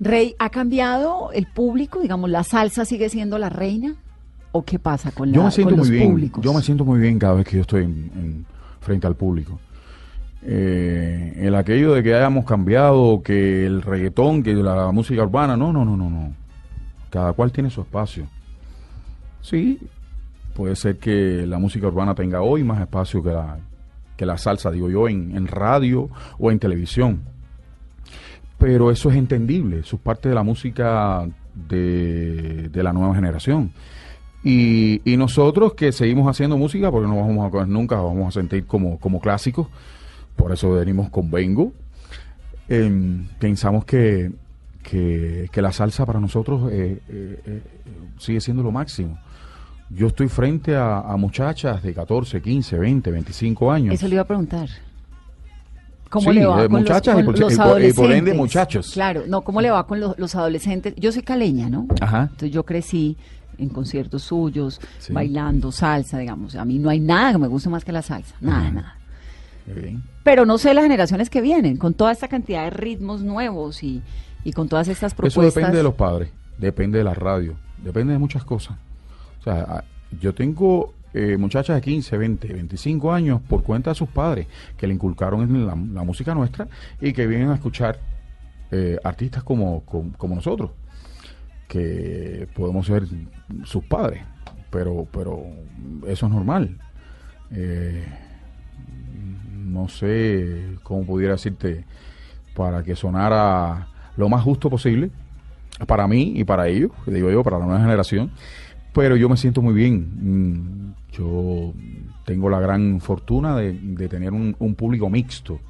[0.00, 2.00] Rey, ¿ha cambiado el público?
[2.00, 3.94] Digamos, ¿la salsa sigue siendo la reina?
[4.50, 6.10] o qué pasa con, la, yo me siento con muy los bien.
[6.10, 6.42] públicos?
[6.44, 8.46] Yo me siento muy bien cada vez que yo estoy en- en-
[8.80, 9.60] frente al público.
[10.42, 15.72] Eh, el aquello de que hayamos cambiado, que el reggaetón, que la, música urbana, no,
[15.72, 16.32] no, no, no, no.
[17.10, 18.26] Cada cual tiene su espacio.
[19.40, 19.78] Sí,
[20.54, 23.58] puede ser que la música urbana tenga hoy más espacio que la,
[24.16, 27.20] que la salsa, digo yo, en, en radio o en televisión.
[28.58, 33.72] Pero eso es entendible, eso es parte de la música de, de la nueva generación.
[34.42, 38.66] Y, y nosotros que seguimos haciendo música, porque no vamos a, nunca vamos a sentir
[38.66, 39.68] como, como clásicos,
[40.38, 41.72] por eso venimos con Vengo,
[42.68, 44.30] em, pensamos que,
[44.82, 47.62] que, que la salsa para nosotros eh, eh, eh,
[48.18, 49.18] sigue siendo lo máximo.
[49.90, 53.94] Yo estoy frente a, a muchachas de 14, 15, 20, 25 años.
[53.94, 54.68] Eso le iba a preguntar.
[56.10, 58.36] ¿Cómo Sí, le va con muchachas los, y por- los y por ende adolescentes?
[58.36, 58.90] muchachos.
[58.92, 60.94] Claro, no, ¿cómo le va con los, los adolescentes?
[60.96, 61.86] Yo soy caleña, ¿no?
[62.00, 62.22] Ajá.
[62.22, 63.16] Entonces yo crecí
[63.58, 65.12] en conciertos suyos, Sí.
[65.12, 66.54] bailando salsa, digamos.
[66.54, 68.97] A mí no hay nada que me guste más que la salsa, nada, nada.
[70.22, 74.02] Pero no sé las generaciones que vienen, con toda esta cantidad de ritmos nuevos y,
[74.44, 75.54] y con todas estas Eso propuestas.
[75.54, 78.76] depende de los padres, depende de la radio, depende de muchas cosas.
[79.40, 79.84] O sea,
[80.20, 84.86] yo tengo eh, muchachas de 15, 20, 25 años por cuenta de sus padres que
[84.86, 86.68] le inculcaron en la, la música nuestra
[87.00, 87.98] y que vienen a escuchar
[88.70, 90.72] eh, artistas como, como, como nosotros,
[91.66, 93.04] que podemos ser
[93.64, 94.22] sus padres,
[94.70, 95.42] pero, pero
[96.06, 96.78] eso es normal.
[97.50, 98.04] Eh,
[99.68, 101.84] no sé cómo pudiera decirte
[102.54, 105.10] para que sonara lo más justo posible
[105.86, 108.30] para mí y para ellos, digo yo, para la nueva generación,
[108.92, 110.08] pero yo me siento muy bien.
[110.20, 111.72] Mm, Yo
[112.24, 115.60] tengo la gran fortuna de, de tener un, un público mixto,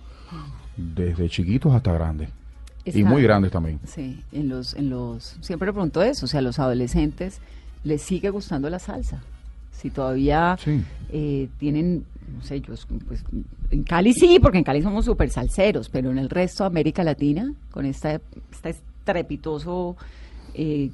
[0.77, 2.31] desde chiquitos hasta grandes,
[2.85, 3.81] y muy grandes también.
[3.85, 7.41] Sí, en los, en los, siempre le pregunto eso, o sea, a los adolescentes
[7.85, 9.23] les sigue gustando la salsa.
[9.73, 10.83] Si todavía Sí.
[11.11, 12.05] eh, tienen,
[12.37, 12.75] no sé, yo,
[13.07, 13.25] pues,
[13.71, 17.05] en Cali sí, porque en Cali somos súper salseros, pero en el resto de América
[17.05, 19.97] Latina, con esta, este estrepitoso
[20.55, 20.91] eh,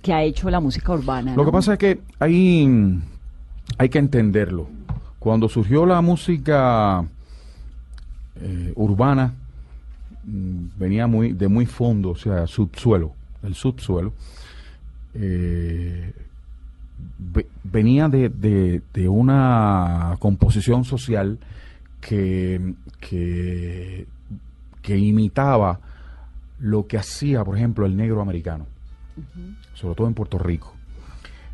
[0.00, 1.32] que ha hecho la música urbana.
[1.36, 1.46] Lo ¿no?
[1.46, 2.98] que pasa es que hay,
[3.78, 4.68] hay que entenderlo.
[5.18, 7.04] Cuando surgió la música
[8.40, 9.34] eh, urbana,
[10.24, 14.12] mm, venía muy de muy fondo, o sea, subsuelo, el subsuelo.
[15.14, 16.12] eh,
[17.64, 21.38] venía de, de- de una composición social
[22.00, 24.06] que, que,
[24.82, 25.80] que imitaba
[26.58, 28.66] lo que hacía, por ejemplo, el negro americano,
[29.74, 30.72] sobre todo en Puerto Rico.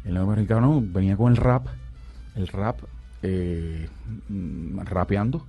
[0.05, 1.67] El negro americano venía con el rap,
[2.37, 2.79] el rap
[3.23, 3.89] eh,
[4.85, 5.45] rapeando,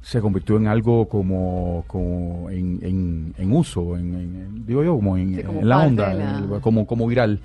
[0.00, 5.16] se convirtió en algo como, como en, en- en uso, en, en- digo yo, como
[5.16, 7.40] en, Sí, como en la onda, la- como, como viral.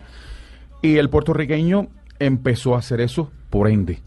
[0.84, 1.88] Y el puertorriqueño
[2.20, 4.02] empezó a hacer eso, por ende,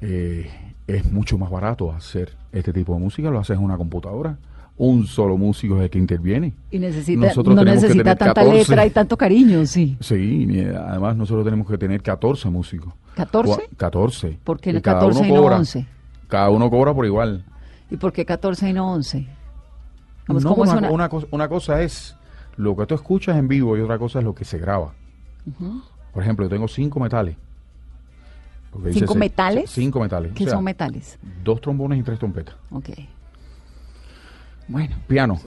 [0.00, 0.50] eh,
[0.86, 4.38] es mucho más barato hacer este tipo de música, lo haces en una computadora,
[4.78, 6.54] un solo músico es el que interviene.
[6.70, 8.58] Y necesita, Nosotros no necesita tanta 14.
[8.58, 9.96] letra y tanto cariño, sí.
[10.00, 12.92] Sí, eh, además nosotros tenemos que tener 14 músicos.
[13.16, 13.44] ¿14?
[13.44, 14.38] Cua- 14.
[14.44, 15.56] ¿Por qué Y no cada 14 uno y no cobra.
[15.58, 15.86] 11?
[16.28, 17.44] Cada uno cobra por igual.
[17.90, 19.26] ¿Y por qué 14 y no 11?
[20.26, 22.16] Vamos, No, ¿cómo una, una cosa, una cosa es
[22.56, 24.94] lo que tú escuchas en vivo y otra cosa es lo que se graba.
[26.12, 27.36] Por ejemplo, yo tengo cinco metales.
[28.84, 29.70] Dice ¿Cinco metales?
[29.70, 30.32] Cinco metales.
[30.34, 31.18] ¿Qué O sea, son metales?
[31.42, 32.54] Dos trombones y tres trompetas.
[32.70, 32.90] Ok.
[34.68, 35.38] Bueno, Piano.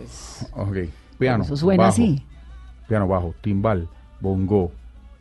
[0.54, 0.78] Ok.
[1.18, 1.44] Piano.
[1.44, 2.26] eso suena bajo, así.
[2.88, 3.88] Piano bajo, timbal,
[4.20, 4.72] bongo.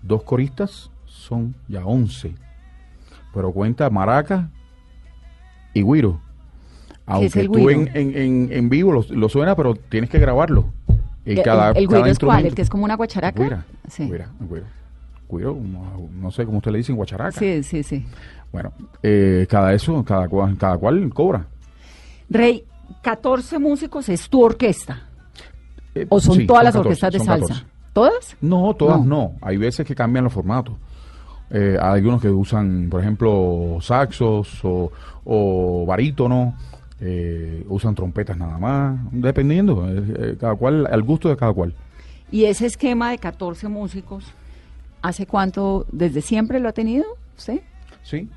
[0.03, 2.35] Dos coristas son ya once.
[3.35, 4.49] Pero cuenta maraca
[5.75, 6.21] y guiro.
[7.05, 10.19] Aunque es el tú en, en, en, en vivo lo, lo suena, pero tienes que
[10.19, 10.67] grabarlo.
[11.33, 12.47] ¿El, cada, el, el cada güiro es cuál?
[12.47, 13.43] ¿El que es como una guacharaca?
[13.43, 14.05] Guira, Sí.
[14.05, 14.29] guira.
[15.31, 17.33] Guiro, no, no sé cómo usted le dice en guacharaca.
[17.39, 18.05] Sí, sí, sí.
[18.53, 18.73] Bueno,
[19.03, 20.27] eh, cada eso, cada
[20.59, 21.45] cada cual cobra.
[22.31, 22.65] Rey,
[23.03, 25.03] 14 músicos es tu orquesta.
[25.95, 27.55] Eh, ¿O son sí, todas las 14, orquestas de salsa?
[27.55, 27.67] 14.
[27.93, 28.37] ¿Todas?
[28.41, 29.05] No, todas No.
[29.05, 29.33] no.
[29.43, 30.75] Hay veces que cambian los formatos.
[31.51, 34.93] Eh, hay algunos que usan, por ejemplo, saxos o,
[35.25, 36.55] o barítono,
[37.01, 41.75] eh, usan trompetas nada más, dependiendo, eh, eh, cada cual, al gusto de cada cual.
[42.31, 44.25] Y ese esquema de 14 músicos,
[45.03, 45.87] ¿hace cuánto?
[45.93, 47.05] ¿Desde siempre lo ha tenido
[47.37, 47.61] usted?
[48.03, 48.29] Sí,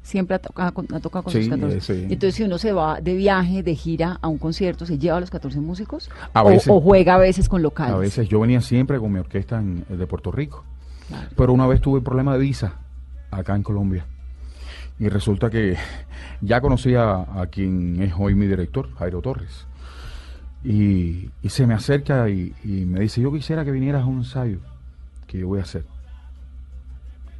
[0.00, 1.76] Siempre ha, tocado con- ha tocado con Sí, sus 14.
[1.76, 1.92] eh, sí.
[2.04, 5.20] Entonces, si uno se va de viaje, de gira a un concierto, ¿se lleva a
[5.20, 6.08] los 14 músicos?
[6.32, 6.68] A O- veces.
[6.70, 7.94] o, juega a veces con locales?
[7.94, 10.64] a veces yo venía siempre con mi orquesta en- de Puerto Rico,
[11.08, 11.28] Claro.
[11.36, 12.76] pero una vez tuve problema de visa
[13.30, 14.06] acá en Colombia.
[15.00, 15.76] Y resulta que
[16.40, 19.66] ya conocía a quien es hoy mi director, Jairo Torres.
[20.64, 24.18] Y, y se me acerca y, y me dice, yo quisiera que vinieras a un
[24.18, 24.58] ensayo
[25.26, 25.84] que yo voy a hacer.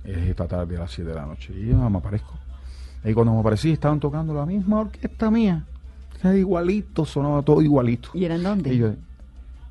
[0.04, 1.52] es esta tarde a las 7 de la noche.
[1.56, 2.34] Y yo me aparezco.
[3.04, 5.64] Y cuando me aparecí estaban tocando la misma orquesta mía.
[6.20, 8.10] Era igualito, sonaba todo igualito.
[8.14, 8.74] ¿Y eran dónde?
[8.74, 8.90] Y yo,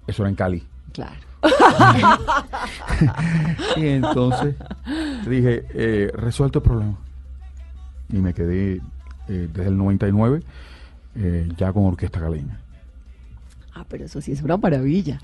[0.07, 0.63] eso era en Cali.
[0.91, 1.15] Claro.
[3.75, 4.55] Y entonces
[5.29, 6.97] dije, eh, resuelto el problema.
[8.09, 8.81] Y me quedé
[9.27, 10.41] eh, desde el 99
[11.15, 12.59] eh, ya con orquesta caleña.
[13.73, 15.19] Ah, pero eso sí es una maravilla.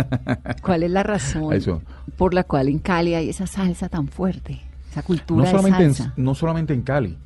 [0.62, 1.80] ¿Cuál es la razón Eso.
[2.18, 4.60] por la cual en Cali hay esa salsa tan fuerte?
[4.90, 6.12] Esa No cultura de solamente, en, salsa.
[6.16, 7.16] no solamente en Cali.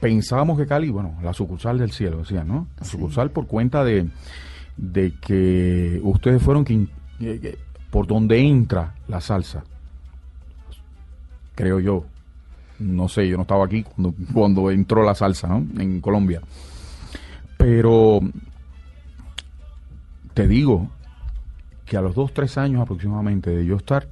[0.00, 2.66] Pensábamos que Cali, bueno, la sucursal del cielo, decían, ¿no?
[2.78, 2.92] La Sí.
[2.92, 4.08] sucursal por cuenta de,
[4.76, 6.88] de que ustedes fueron quien,
[7.20, 7.58] eh,
[7.90, 9.62] por donde entra la salsa.
[11.54, 12.04] Creo yo.
[12.80, 15.64] No sé, yo no estaba aquí cuando, cuando entró la salsa, ¿no?
[15.80, 16.40] En Colombia.
[17.56, 18.20] Pero
[20.34, 20.88] te digo
[21.84, 24.08] que a los dos, tres años aproximadamente de yo estar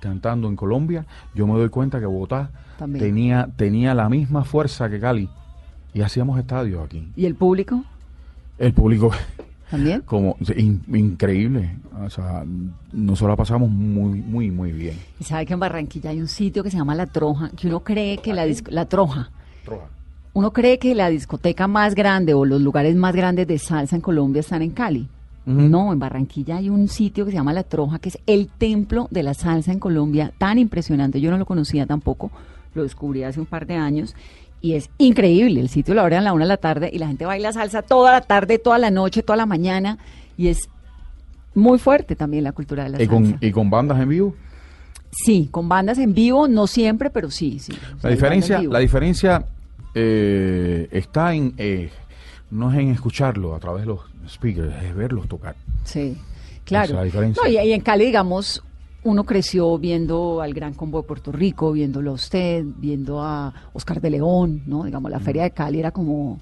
[0.00, 3.04] cantando en Colombia, yo me doy cuenta que Bogotá También.
[3.04, 5.28] tenía, tenía la misma fuerza que Cali
[5.94, 7.08] y hacíamos estadios aquí.
[7.16, 7.84] ¿Y el público
[8.58, 9.12] El público,
[9.70, 10.02] también?
[10.02, 12.44] como in- increíble, o sea,
[12.92, 14.96] nosotros la pasamos muy, muy, muy bien.
[15.20, 17.80] Y sabe que en Barranquilla hay un sitio que se llama La Troja, que uno
[17.80, 19.30] cree que la, la Troja,
[20.34, 24.02] uno cree que la discoteca más grande o los lugares más grandes de salsa en
[24.02, 25.08] Colombia están en Cali.
[25.46, 29.08] No, en Barranquilla hay un sitio que se llama La Troja, que es el templo
[29.10, 31.22] de la salsa en Colombia, tan impresionante.
[31.22, 32.30] Yo no lo conocía tampoco,
[32.74, 34.14] lo descubrí hace un par de años.
[34.60, 37.06] Y es increíble, el sitio lo abren a la una de la tarde y la
[37.06, 39.98] gente baila salsa toda la tarde, toda la noche, toda la mañana.
[40.36, 40.68] Y es
[41.54, 43.12] muy fuerte también la cultura de la Y salsa.
[43.12, 44.34] con, y con bandas en vivo.
[45.10, 47.72] Sí, con bandas en vivo, no siempre, pero sí, sí.
[47.72, 49.44] O sea, La diferencia, la diferencia
[49.94, 51.90] eh, está en, eh,
[52.50, 55.54] no es en escucharlo a través de los speakers, es verlos tocar.
[55.84, 56.16] Sí,
[56.64, 56.86] claro.
[56.90, 57.42] es la diferencia.
[57.42, 58.62] No, y, y en Cali, digamos,
[59.04, 64.00] uno creció viendo al Gran Combo de Puerto Rico, viéndolo a usted, viendo a Oscar
[64.00, 64.84] de León, ¿no?
[64.84, 66.40] Digamos, la Feria de Cali era como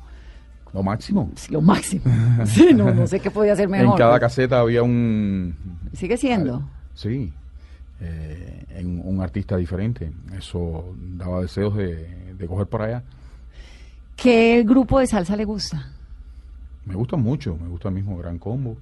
[0.73, 1.31] Lo máximo.
[1.37, 2.03] sí, lo máximo.
[2.47, 3.87] Sí, no, no sé qué podía ser mejor.
[3.93, 5.55] En cada caseta había un...
[5.93, 6.63] Sigue siendo.
[6.95, 7.33] Sí,
[8.01, 10.11] eh, en un artista diferente.
[10.37, 10.85] Eso
[11.17, 13.03] daba deseos de, de coger para allá.
[14.17, 15.93] ¿Qué grupo de salsa le gusta?
[16.87, 18.77] Me gusta mucho, me gusta el mismo Gran Combo.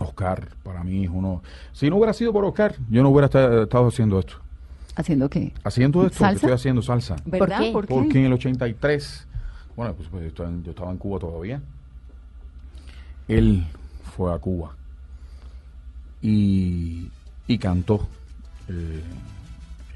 [0.00, 1.42] Oscar, para mí es uno...
[1.72, 4.34] Si no hubiera sido por Oscar, yo no hubiera esta- estado haciendo esto.
[4.94, 5.52] ¿Haciendo qué?
[5.64, 6.34] Haciendo esto, que ¿Salsa?
[6.36, 7.16] estoy haciendo salsa.
[7.24, 7.60] ¿Verdad?
[7.60, 7.72] qué?
[7.72, 7.94] ¿Por qué?
[7.94, 9.26] Porque en el 83,
[9.76, 11.60] bueno, pues, pues, yo, estaba en, yo estaba en Cuba todavía.
[13.28, 13.64] Él
[14.16, 14.74] fue a Cuba
[16.22, 17.08] y,
[17.46, 18.08] y cantó.
[18.68, 19.02] eh,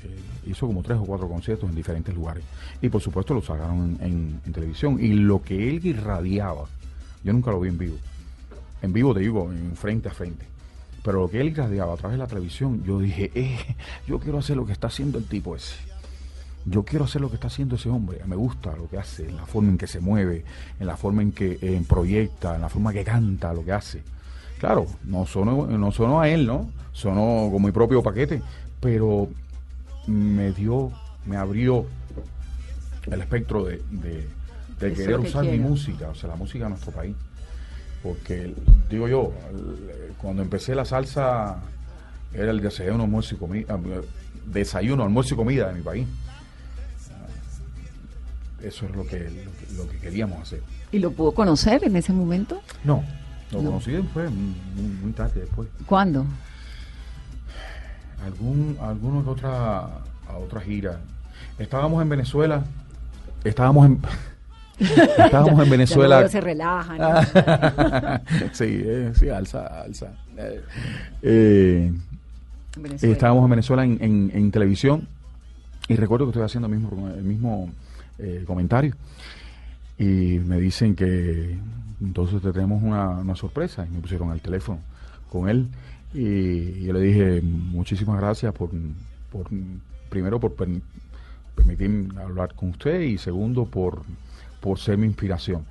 [0.05, 2.45] eh, hizo como tres o cuatro conciertos en diferentes lugares.
[2.81, 4.99] Y por supuesto lo sacaron en, en- en televisión.
[5.01, 6.65] Y lo que él irradiaba,
[7.25, 7.97] yo nunca lo vi en vivo.
[8.83, 10.47] En vivo te digo, en frente a frente.
[11.03, 13.59] Pero lo que él irradiaba a través de la televisión, yo dije, eh,
[14.07, 15.93] yo quiero hacer lo que está haciendo el tipo ese
[16.65, 18.21] yo quiero hacer lo que está haciendo ese hombre.
[18.27, 20.45] Me gusta lo que hace, en la forma en que se mueve,
[20.79, 24.03] en la forma en que eh, proyecta, en la forma que canta lo que hace.
[24.59, 26.71] Claro, no sonó, no sonó a él, ¿no?
[26.93, 28.43] Sonó con mi propio paquete,
[28.81, 29.29] pero
[30.07, 30.93] me dio,
[31.27, 31.87] me abrió
[33.11, 33.83] el espectro de,
[34.79, 37.17] querer que usar mi música, o sea, la música de nuestro país.
[38.03, 38.55] Porque,
[38.91, 39.33] digo yo,
[40.19, 41.57] cuando empecé la salsa,
[42.35, 43.79] era el desayuno, almuerzo y comida,
[44.47, 46.07] desayuno, almuerzo y comida de mi país.
[48.63, 50.63] Eso es lo que, lo que, lo que queríamos hacer.
[50.93, 52.63] ¿Y lo pudo conocer en ese momento?
[52.85, 53.03] No,
[53.51, 53.71] lo No.
[53.71, 54.55] conocí después, muy,
[55.03, 55.69] muy tarde después.
[55.87, 56.25] ¿Cuándo?
[58.25, 59.81] Algún, alguna que otra,
[60.29, 61.01] a otra gira.
[61.59, 62.65] Estábamos en Venezuela,
[63.43, 64.01] estábamos en,
[65.19, 66.29] estábamos en Venezuela.
[66.29, 66.99] se relajan.
[66.99, 67.21] ¿no?
[68.53, 70.13] sí, eh, sí, alza, alza.
[70.37, 70.61] Eh,
[71.23, 71.93] eh,
[72.77, 73.13] Venezuela.
[73.13, 75.07] estábamos en Venezuela en, en- en televisión
[75.89, 77.71] y recuerdo que estoy haciendo el mismo, el mismo
[78.19, 78.95] eh, comentario
[79.99, 81.57] y me dicen que
[82.01, 84.79] entonces te tenemos una, una sorpresa y me pusieron al teléfono
[85.31, 85.69] con él
[86.15, 88.71] y yo le dije muchísimas gracias por,
[89.31, 89.47] por
[90.09, 90.69] primero por per-
[91.55, 94.03] permitirme hablar con usted y segundo por,
[94.63, 95.65] por ser mi inspiración.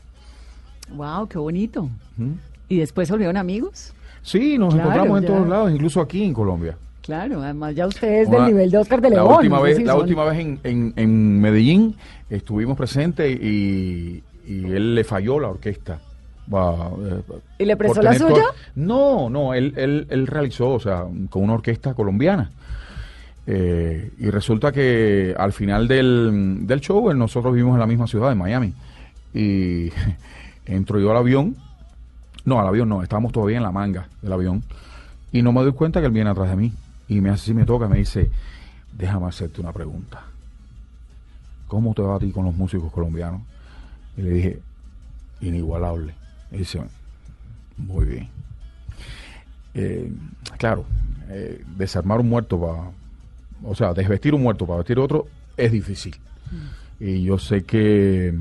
[0.94, 1.90] Wow, qué bonito.
[2.18, 2.32] ¿Mm?
[2.70, 3.94] ¿Y después se volvieron amigos?
[4.22, 5.34] Sí, nos Claro, encontramos en ya.
[5.34, 6.78] todos lados, incluso aquí en Colombia.
[7.02, 9.34] Claro, además ya usted es Una- del nivel de Oscar de la León.
[9.38, 11.96] Última vez, la son- última vez en, en, en Medellín
[12.30, 16.00] estuvimos presentes y, y él le falló la orquesta.
[16.52, 17.22] Eh,
[17.60, 18.44] ¿Y le prestó la suya?
[18.76, 22.52] No, no, él, él, él realizó, o sea, con una orquesta colombiana.
[23.48, 28.08] Eh, y resulta que al final del, del show, eh, nosotros vivimos en la misma
[28.08, 28.74] ciudad, en Miami.
[29.34, 29.92] Y
[30.66, 31.56] entro yo al avión.
[32.46, 34.64] No, al avión no, estábamos todavía en la manga del avión.
[35.32, 36.74] Y no me doy cuenta que él viene atrás de mí.
[37.08, 38.30] Y me hace así, me toca, me dice,
[38.98, 40.24] déjame hacerte una pregunta.
[41.68, 43.42] ¿Cómo te va a ti con los músicos colombianos?
[44.18, 44.60] Y le dije,
[45.42, 46.14] inigualable.
[46.52, 46.82] Y dice,
[47.78, 48.30] muy bien.
[49.74, 50.12] Eh,
[50.58, 50.86] claro,
[51.78, 52.92] desarmar un muerto para,
[53.64, 55.26] o sea, desvestir un muerto para vestir otro
[55.58, 56.16] es difícil.
[57.00, 58.34] Y yo sé que,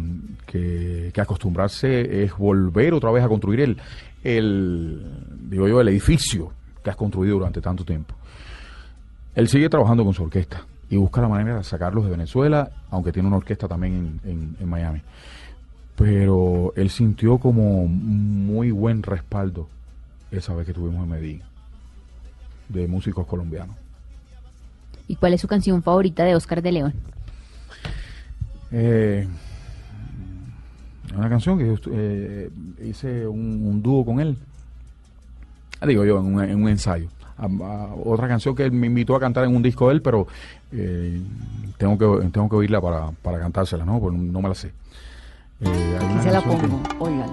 [0.47, 3.77] que, que acostumbrarse es volver otra vez a construir el,
[4.23, 5.03] el,
[5.49, 6.53] digo yo, el edificio
[6.85, 8.15] que has construido durante tanto tiempo.
[9.35, 13.13] Él sigue trabajando con su orquesta y busca la manera de sacarlos de Venezuela, aunque
[13.13, 15.01] tiene una orquesta también en, en- en Miami.
[15.97, 19.69] Pero él sintió como muy buen respaldo
[20.31, 21.43] esa vez que estuvimos en Medellín,
[22.69, 23.77] de músicos colombianos.
[25.11, 26.95] ¿Y cuál es su canción favorita de Oscar de León?
[28.71, 29.27] Eh,
[31.17, 32.49] una canción que eh,
[32.85, 34.37] hice un, un dúo con él.
[35.81, 37.09] Ah, Digo yo, en un, en un ensayo.
[37.37, 40.01] A- a- otra canción que él me invitó a cantar en un disco de él,
[40.03, 40.29] pero
[40.71, 41.21] eh,
[41.77, 43.99] tengo que tengo que oírla para, para cantársela, ¿no?
[43.99, 44.69] Porque no me la sé.
[45.61, 47.27] Eh, Aquí se la que- pongo, óigala.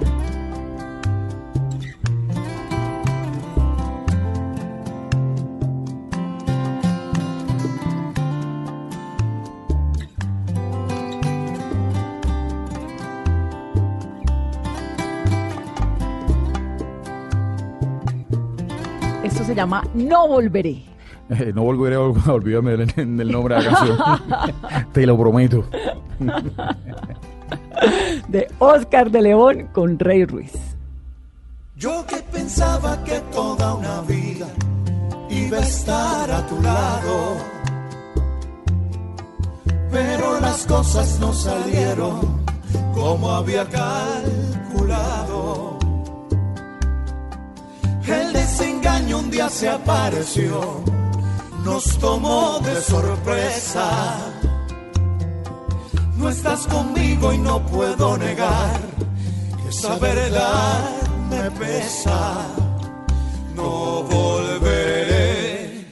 [19.57, 20.83] Llama No Volveré.
[21.29, 22.87] Eh, no volveré a ol- a olvidarme del,
[23.17, 23.97] del nombre de la canción.
[24.93, 25.65] Te lo prometo.
[28.29, 30.53] de Oscar de León con Rey Ruiz.
[31.75, 34.47] Yo que pensaba que toda una vida
[35.29, 37.35] iba a estar a tu lado,
[39.91, 42.19] pero las cosas no salieron
[42.95, 44.17] como había calculado.
[49.13, 50.83] Un día se apareció,
[51.63, 54.33] nos tomó de sorpresa.
[56.17, 58.79] No estás conmigo y no puedo negar
[59.61, 60.89] que esa verdad
[61.29, 62.47] me pesa.
[63.55, 65.85] No volveré.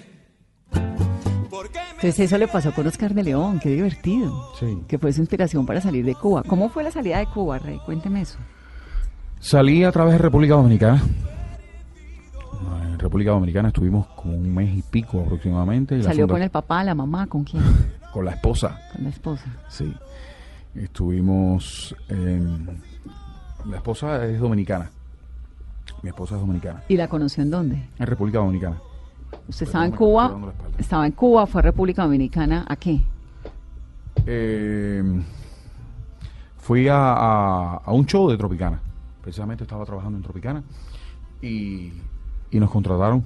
[1.95, 4.51] Entonces eso le pasó con Oscar de León, qué divertido.
[4.59, 4.84] Sí.
[4.88, 6.43] Que fue su inspiración para salir de Cuba.
[6.45, 7.80] ¿Cómo fue la salida de Cuba, Rey?
[7.86, 8.38] Cuénteme eso.
[9.39, 11.01] Salí a través de República Dominicana.
[13.05, 15.97] República Dominicana estuvimos como un mes y pico aproximadamente.
[15.97, 17.63] y ¿Salió con el papá, la mamá, con quién?
[18.13, 18.79] con la esposa.
[18.93, 19.45] Con la esposa.
[19.69, 19.93] Sí.
[20.73, 22.81] Estuvimos en...
[23.65, 24.89] La esposa es dominicana.
[26.01, 26.83] Mi esposa es dominicana.
[26.87, 27.89] ¿Y la conoció en dónde?
[27.97, 28.77] En República Dominicana.
[29.47, 33.01] Usted estaba en Cuba, estaba en Cuba, fue a República Dominicana, ¿a qué?
[34.25, 35.03] Eh,
[36.57, 38.79] fui a, a- a un show de Tropicana.
[39.21, 40.63] Precisamente estaba trabajando en Tropicana.
[41.41, 41.91] Y,
[42.55, 43.21] y nos contrataron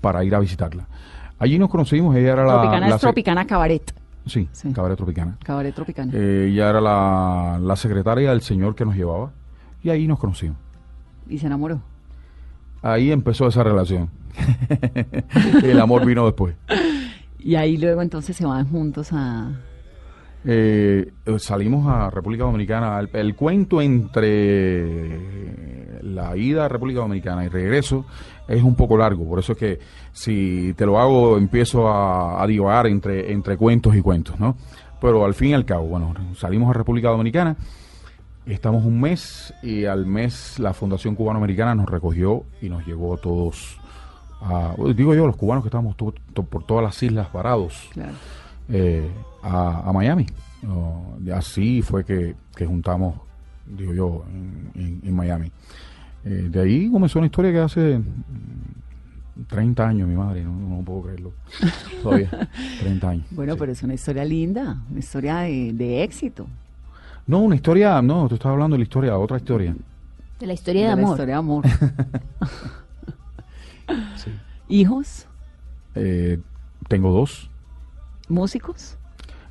[0.00, 0.86] para ir a visitarla.
[1.38, 2.16] Allí nos conocimos.
[2.16, 2.52] Ella era la...
[2.54, 3.94] Tropicana la es Tropicana Cabaret.
[4.24, 4.72] Sí, Sí.
[4.72, 5.36] Cabaret Tropicana.
[5.44, 6.12] Cabaret Tropicana.
[6.14, 9.32] Eh, ella era la, la secretaria del señor que nos llevaba.
[9.82, 10.56] Y ahí nos conocimos.
[11.28, 11.80] Y se enamoró.
[12.80, 14.08] Ahí empezó esa relación.
[15.62, 16.54] El amor vino después.
[17.38, 19.52] Y ahí luego entonces se van juntos a...
[20.48, 23.00] Eh, eh, salimos a República Dominicana.
[23.12, 28.04] El, cuento entre la ida a República Dominicana y regreso
[28.46, 29.24] es un poco largo.
[29.28, 29.78] Por eso es que
[30.12, 34.56] si te lo hago, empiezo a, a divagar entre, entre cuentos y cuentos, ¿no?
[35.00, 37.56] Pero al fin y al cabo, bueno, salimos a República Dominicana.
[38.46, 43.16] Estamos un mes y al mes la Fundación Cubano-Americana nos recogió y nos llevó a
[43.16, 43.76] todos,
[44.40, 46.14] a- digo yo, los cubanos que estábamos to-
[46.48, 48.12] por todas las islas parados, Claro.
[48.68, 49.08] Eh,
[49.42, 50.26] a, a Miami.
[51.34, 53.14] Así fue que, que juntamos,
[53.66, 55.50] digo yo, en, en- en Miami.
[56.24, 60.82] Eh, de ahí comenzó una historia que hace mm, 30 años, mi madre, no, no
[60.84, 61.32] puedo creerlo.
[62.02, 62.48] Todavía,
[62.80, 63.26] 30 años.
[63.30, 63.58] Bueno, sí.
[63.60, 66.46] pero es una historia linda, una historia de, de éxito.
[67.26, 69.76] No, una historia, no, tú estabas hablando de la historia, otra historia.
[70.40, 71.10] De la historia de, la amor.
[71.10, 71.64] historia de amor.
[74.16, 74.30] Sí.
[74.68, 75.26] ¿Hijos?
[75.94, 76.40] Eh,
[76.88, 77.50] tengo dos.
[78.28, 78.96] ¿Músicos?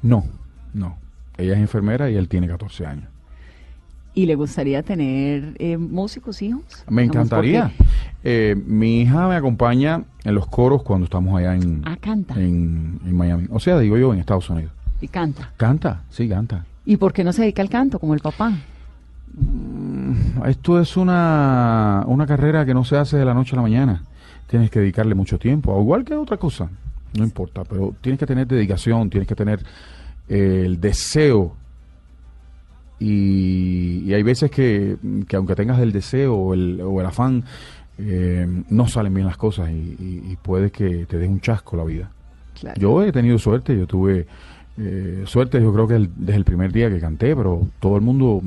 [0.01, 0.25] No,
[0.73, 0.97] no.
[1.37, 3.05] Ella es enfermera y él tiene 14 años.
[4.13, 6.63] ¿Y le gustaría tener eh, músicos hijos?
[6.89, 7.71] Me encantaría.
[8.23, 12.33] Eh, mi hija me acompaña en los coros cuando estamos allá en, Ah, canta.
[12.35, 13.47] en, en Miami.
[13.51, 14.71] O sea, digo yo, en Estados Unidos.
[15.01, 15.51] Y canta.
[15.57, 16.65] Canta, sí, canta.
[16.85, 18.53] ¿Y por qué no se dedica al canto como el papá?
[20.45, 24.03] Esto es una, una carrera que no se hace de la noche a la mañana.
[24.47, 26.69] Tienes que dedicarle mucho tiempo, igual que otra cosa.
[27.17, 29.59] No importa, pero tienes que tener dedicación, tienes que tener
[30.27, 31.55] eh, el deseo.
[32.99, 34.97] Y, y hay veces que,
[35.27, 37.43] que aunque tengas el deseo o el, o el afán,
[37.97, 41.75] eh, no salen bien las cosas y, y- y puede que te dé un chasco
[41.77, 42.09] la vida.
[42.59, 42.79] Claro.
[42.79, 44.25] Yo he tenido suerte, yo tuve
[44.77, 48.01] eh, suerte, yo creo que el- desde el primer día que canté, pero todo el
[48.01, 48.41] mundo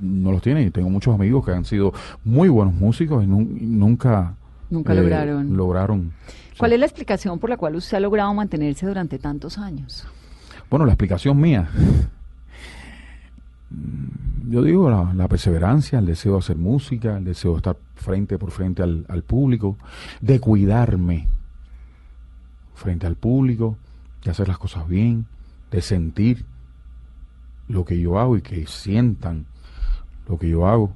[0.00, 0.62] no los tiene.
[0.62, 1.92] Y tengo muchos amigos que han sido
[2.24, 4.34] muy buenos músicos y nunca,
[4.70, 5.56] Nunca eh, lograron.
[5.56, 6.12] lograron.
[6.60, 10.06] ¿Cuál es la explicación por la cual usted ha logrado mantenerse durante tantos años?
[10.68, 11.70] Bueno, la explicación mía.
[14.46, 18.36] Yo digo la, la perseverancia, el deseo de hacer música, el deseo de estar frente
[18.36, 19.78] por frente al, al público,
[20.20, 21.28] de cuidarme
[22.74, 23.78] frente al público,
[24.22, 25.24] de hacer las cosas bien,
[25.70, 26.44] de sentir
[27.68, 29.46] lo que yo hago y que sientan
[30.28, 30.94] lo que yo hago.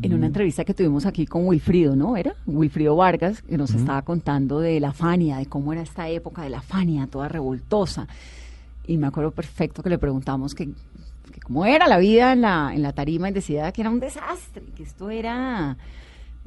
[0.00, 2.16] En una entrevista que tuvimos aquí con Wilfrido, ¿no?
[2.16, 2.34] ¿Era?
[2.46, 6.50] Wilfrido Vargas, que nos estaba contando de la Fania, de cómo era esta época de
[6.50, 8.06] la Fania, toda revoltosa.
[8.86, 10.66] Y me acuerdo perfecto que le preguntamos que,
[11.32, 13.98] que cómo era la vida en la, en la tarima y decía que era un
[13.98, 15.76] desastre, que esto era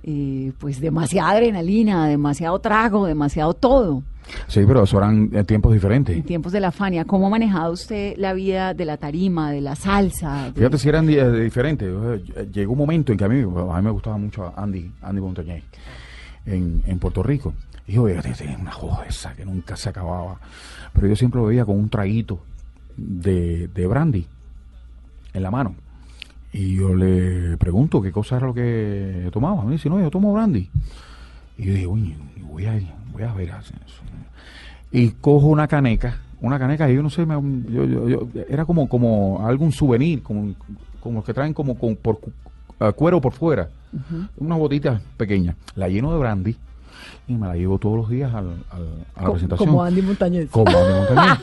[0.04, 4.04] eh, pues demasiada adrenalina, demasiado trago, demasiado todo.
[4.48, 6.26] Sí, pero eso eran eh, tiempos En diferentes.
[6.26, 9.76] tiempos de la Fania, ¿cómo ha manejado usted la vida de la tarima, de la
[9.76, 10.46] salsa?
[10.46, 11.88] de- Fíjate si eran di- eh, diferentes.
[11.90, 15.22] Eh, Llegó un momento en que a mí, a mí me gustaba mucho Andy, Andy
[15.22, 15.64] Montañez
[16.46, 17.54] en, en Puerto Rico.
[17.88, 18.06] Y yo
[18.38, 20.40] tenía una joda esa que nunca se acababa.
[20.94, 22.40] Pero yo siempre lo veía con un traguito
[22.96, 24.26] de, de brandy
[25.34, 25.76] en la mano.
[26.54, 29.64] Y yo le pregunto qué cosa era lo que tomaba.
[29.66, 30.70] Me dice, no, yo tomo brandy.
[31.58, 32.80] Y yo digo, "Uy, voy a,
[33.12, 33.74] voy a ver eso.
[34.92, 37.36] Y cojo una caneca, una caneca, y yo no sé, me-
[37.72, 40.54] yo- yo- yo- era como, como algún souvenir, como,
[41.00, 42.20] como los que traen como con, por
[42.80, 43.70] a cuero por fuera,
[44.38, 45.56] una botita pequeña.
[45.76, 46.56] La lleno de brandy
[47.28, 49.70] y me la llevo todos los días al- al- a la Co- presentación.
[49.70, 50.50] Como Andy Montañez.
[50.50, 51.38] Como Andy Montañez.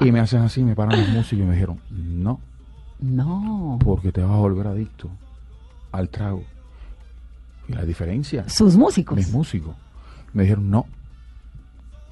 [0.00, 2.40] y me hacen así, me paran los músicos y me dijeron, no,
[3.00, 3.78] No.
[3.84, 5.08] porque te vas a volver adicto
[5.92, 6.42] al trago.
[7.68, 9.16] Y la diferencia, Sus músicos.
[9.16, 9.74] mis músicos,
[10.32, 10.86] me dijeron, no,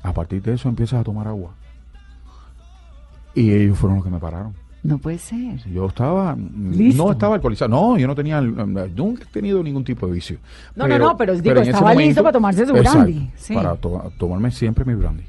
[0.07, 1.51] a partir de eso empiezas a tomar agua.
[3.35, 4.55] Y ellos fueron los que me pararon.
[4.83, 5.59] No puede ser.
[5.69, 7.05] Yo estaba, Listo.
[7.05, 10.39] no estaba alcoholizado, no, yo no tenía, nunca he tenido ningún tipo de vicio.
[10.77, 13.55] No, no, no, pero digo, estaba listo para tomarse su Exacto, brandy, sí.
[13.55, 15.25] Para to- tomarme siempre mi brandy.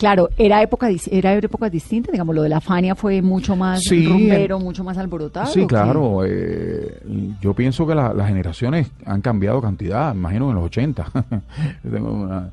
[0.00, 4.06] Claro, era época era épocas distintas, digamos, lo de la Fania fue mucho más Sí,
[4.06, 5.46] rumbero, mucho más alborotado.
[5.52, 5.74] Sí, ¿o qué?
[5.74, 6.22] claro.
[6.24, 6.98] eh,
[7.42, 11.04] yo pienso que la- las generaciones han cambiado cantidad, imagino en los 80.
[11.84, 12.50] Yo tengo una-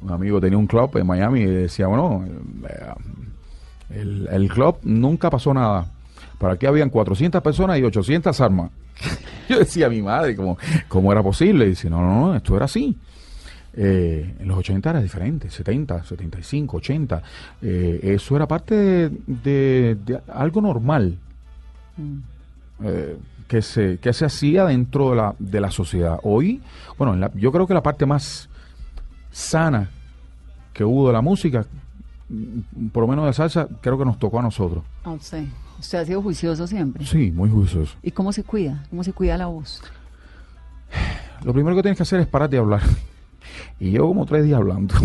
[0.00, 2.24] un amigo tenía un club en Miami y decía, bueno,
[2.66, 5.86] eh, el, el club nunca pasó nada.
[6.38, 8.70] Para aquí habían 400 personas y 800 armas.
[9.50, 10.56] Yo decía a mi madre, ¿cómo,
[10.88, 11.66] cómo era posible?
[11.66, 12.96] Y dice, no, no, no, esto era así.
[13.78, 17.22] Eh, en los 80 era diferente, 70, 75, 80.
[17.60, 21.18] eh, eso era parte de, de- de algo normal
[22.82, 23.18] eh,
[23.48, 26.18] que, se, que se hacía dentro de la, de la sociedad.
[26.22, 26.62] Hoy,
[26.96, 28.48] bueno, en la- yo creo que la parte más
[29.30, 29.88] sana
[30.72, 31.66] que hubo de la música,
[32.28, 34.84] mm, por lo menos de salsa, creo que nos tocó a nosotros.
[35.04, 35.44] A usted.
[35.78, 37.04] Usted ha sido juicioso siempre.
[37.04, 37.94] Sí, muy juicioso.
[38.02, 38.84] ¿Y cómo se cuida?
[38.88, 39.82] ¿Cómo se cuida la voz?
[41.44, 42.80] Lo primero que tienes que hacer es pararte de hablar.
[43.78, 44.94] Y llevo como tres días hablando.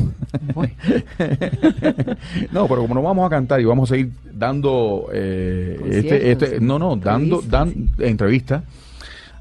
[2.52, 6.60] No, pero como no vamos a cantar y vamos a seguir dando eh, este, este,
[6.60, 8.64] no, no, dando, dan, entrevistas,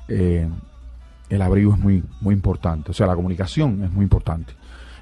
[0.09, 0.49] eh,
[1.29, 2.91] el abrigo es muy, muy importante.
[2.91, 4.53] O sea, la comunicación es muy importante.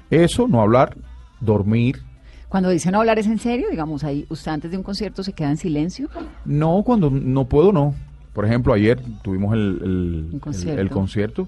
[0.09, 0.95] Eso, no hablar,
[1.39, 2.01] dormir.
[2.49, 5.49] Cuando dicen hablar es en serio, digamos, ahí usted antes de un concierto se queda
[5.51, 6.09] en silencio.
[6.45, 7.93] No, cuando no puedo, no.
[8.33, 10.73] Por ejemplo, ayer tuvimos el, el- concierto.
[10.81, 11.47] el- el concierto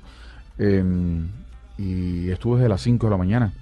[0.58, 0.84] eh,
[1.82, 3.54] y estuve desde las 5 de la mañana.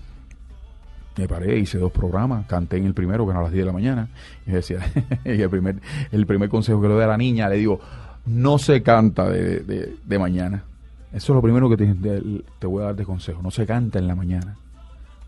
[1.17, 3.65] Me paré, hice dos programas, canté en el primero, que era a las 10 de
[3.65, 4.07] la mañana,
[4.47, 4.80] y decía,
[5.26, 5.76] y el primer,
[6.11, 7.80] el primer consejo que le doy a la niña, le digo,
[8.26, 10.63] no se canta de, de- de mañana.
[11.11, 13.65] Eso es lo primero que te, de- te voy a dar de consejo, no se
[13.65, 14.55] canta en la mañana.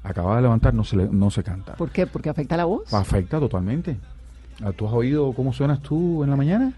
[0.03, 1.73] Acababa de levantar, no se, le- no se canta.
[1.75, 2.07] ¿Por qué?
[2.07, 2.93] Porque afecta la voz.
[2.93, 3.97] Afecta totalmente.
[4.77, 6.73] ¿Tú has oído cómo suenas tú en la mañana?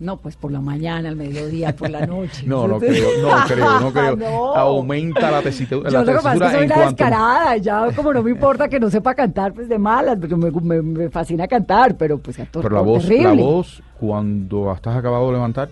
[0.00, 2.42] No, pues por la mañana, al mediodía, por la noche.
[2.46, 4.16] No, no creo, no creo, no creo.
[4.16, 4.54] No.
[4.56, 6.90] Aumenta la tesitura, Yo la lo que pasa es que soy una cuanto...
[7.04, 10.50] descarada, ya como no me importa que no sepa cantar, pues de malas, pero me,
[10.50, 15.26] me- me fascina cantar, pero pues a Pero la voz, la voz, cuando estás acabado
[15.28, 15.68] de levantar,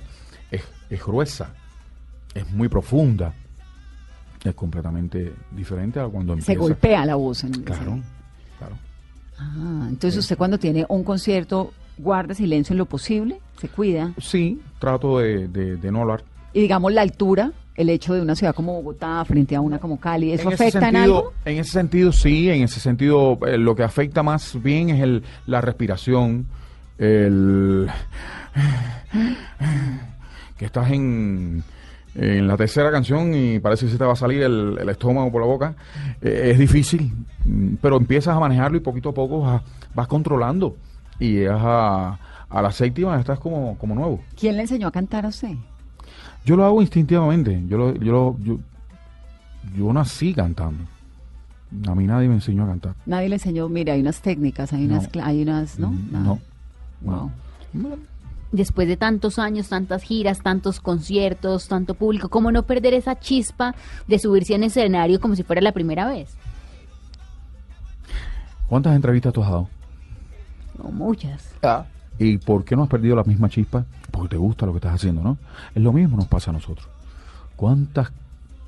[0.51, 1.51] es, es gruesa,
[2.33, 3.35] es muy profunda,
[4.45, 6.53] es completamente diferente a cuando empieza.
[6.53, 7.43] Se golpea la voz.
[7.45, 8.03] En, Claro, sí.
[8.59, 8.77] claro.
[9.39, 14.13] Ah, entonces usted cuando tiene un concierto guarda silencio en lo posible, se cuida.
[14.19, 16.25] Sí, trato de, de- de no hablar.
[16.53, 19.99] Y digamos la altura, el hecho de una ciudad como Bogotá frente a una como
[19.99, 21.33] Cali, ¿eso en afecta en algo?
[21.45, 25.23] En ese sentido, sí, en ese sentido, eh, lo que afecta más bien es el,
[25.47, 26.47] la respiración,
[26.99, 27.89] el
[30.59, 31.63] que estás en,
[32.15, 35.31] en la tercera canción y parece que se te va a salir el, el estómago
[35.33, 35.75] por la boca.
[36.21, 37.13] Eh, es difícil,
[37.81, 39.63] pero empiezas a manejarlo y poquito a poco vas,
[39.95, 40.77] vas controlando.
[41.23, 42.19] Y llegas a,
[42.51, 44.21] a la séptima, estás como, como nuevo.
[44.39, 45.55] ¿Quién le enseñó a cantar a usted?
[46.45, 47.63] Yo lo hago instintivamente.
[47.69, 48.59] Yo, lo, yo, lo- yo,
[49.77, 50.85] yo nací cantando.
[51.87, 52.95] A mí nadie me enseñó a cantar.
[53.07, 55.09] Nadie le enseñó, mire, hay unas técnicas, hay unas, No.
[55.11, 55.91] cla- hay unas, ¿no?
[55.93, 56.25] Mm, Nada.
[56.25, 56.41] No.
[57.03, 57.31] Wow.
[58.51, 63.75] Después de tantos años, tantas giras, tantos conciertos, tanto público, ¿cómo no perder esa chispa
[64.09, 66.37] de subirse en escenario como si fuera la primera vez?
[68.69, 69.69] ¿Cuántas entrevistas tú has dado?
[70.91, 71.55] Muchas.
[72.19, 73.85] ¿Y por qué no has perdido la misma chispa?
[74.11, 75.39] Porque te gusta lo que estás haciendo, ¿no?
[75.75, 76.89] Es lo mismo nos pasa a nosotros.
[77.57, 78.11] ¿Cuántas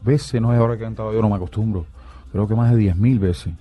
[0.02, 1.86] veces no es ahora que he cantado yo no me acostumbro?
[2.32, 3.52] Creo que más de 10.000 veces.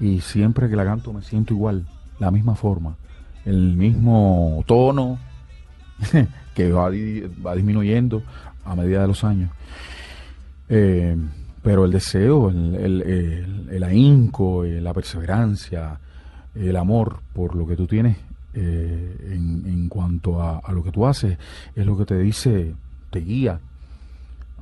[0.00, 1.86] Y siempre que la canto me siento igual,
[2.18, 2.96] la misma forma,
[3.44, 5.18] el mismo tono
[6.54, 6.90] que va,
[7.44, 8.22] va disminuyendo
[8.64, 9.50] a medida de los años.
[10.68, 11.16] Eh,
[11.62, 15.98] pero el deseo, el, el, el- el ahínco, eh, la perseverancia,
[16.54, 18.16] el amor por lo que tú tienes
[18.54, 21.36] eh, en, en cuanto a, a lo que tú haces,
[21.74, 22.74] es lo que te dice,
[23.10, 23.58] te guía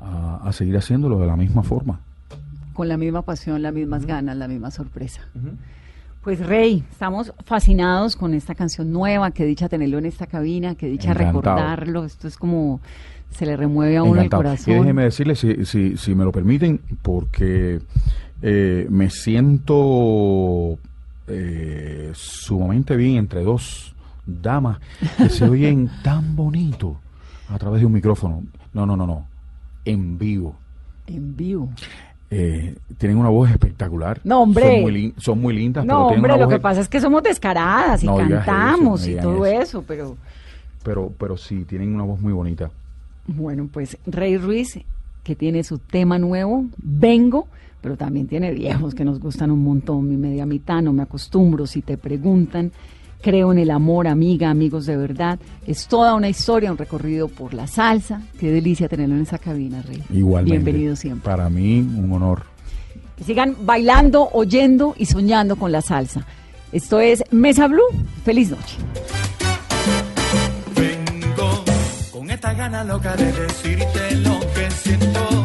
[0.01, 2.01] a, a seguir haciéndolo de la misma forma.
[2.73, 5.21] Con la misma pasión, las mismas ganas, la misma sorpresa.
[6.23, 10.87] Pues Rey, estamos fascinados con esta canción nueva, que dicha tenerlo en esta cabina, que
[10.87, 11.41] dicha Encantado.
[11.43, 12.81] recordarlo, esto es como
[13.31, 14.43] se le remueve a uno Encantado.
[14.43, 14.75] el corazón.
[14.75, 17.81] Y déjeme decirle, si, si, si me lo permiten, porque
[18.41, 20.79] eh, me siento
[21.27, 23.95] eh, sumamente bien entre dos
[24.27, 24.79] damas
[25.17, 26.99] que se oyen tan bonito
[27.49, 28.43] a través de un micrófono.
[28.73, 29.27] No, no, no, no.
[29.85, 30.57] En vivo.
[31.07, 31.69] En vivo.
[32.31, 34.21] Eh, tienen una voz espectacular.
[34.25, 34.65] No, hombre.
[34.71, 37.23] Son muy, son muy lindas, No, pero hombre, una lo que pasa es que somos
[37.23, 39.61] descaradas y No cantamos eso, no y todo eso.
[39.63, 40.17] eso, pero
[40.83, 42.71] pero, pero sí, tienen una voz muy bonita.
[43.27, 44.81] bueno, pues Rey Ruiz,
[45.23, 47.49] que tiene su tema nuevo, Vengo,
[47.81, 51.67] pero también tiene viejos que nos gustan un montón, mi media mitad, no me acostumbro,
[51.67, 52.73] si te preguntan,
[53.21, 57.55] creo en el amor, amiga, amigos de verdad, es toda una historia, un recorrido por
[57.55, 60.03] la salsa, qué delicia tenerlo en esa cabina, Rey.
[60.13, 60.59] Igualmente.
[60.59, 61.25] Bienvenido siempre.
[61.25, 62.43] Para mí, un honor.
[63.17, 66.27] Que sigan bailando, oyendo y soñando con la salsa.
[66.73, 67.83] Esto es Mesa Blue,
[68.25, 68.77] feliz noche.
[72.43, 75.42] Esta gana loca de decirte lo que siento.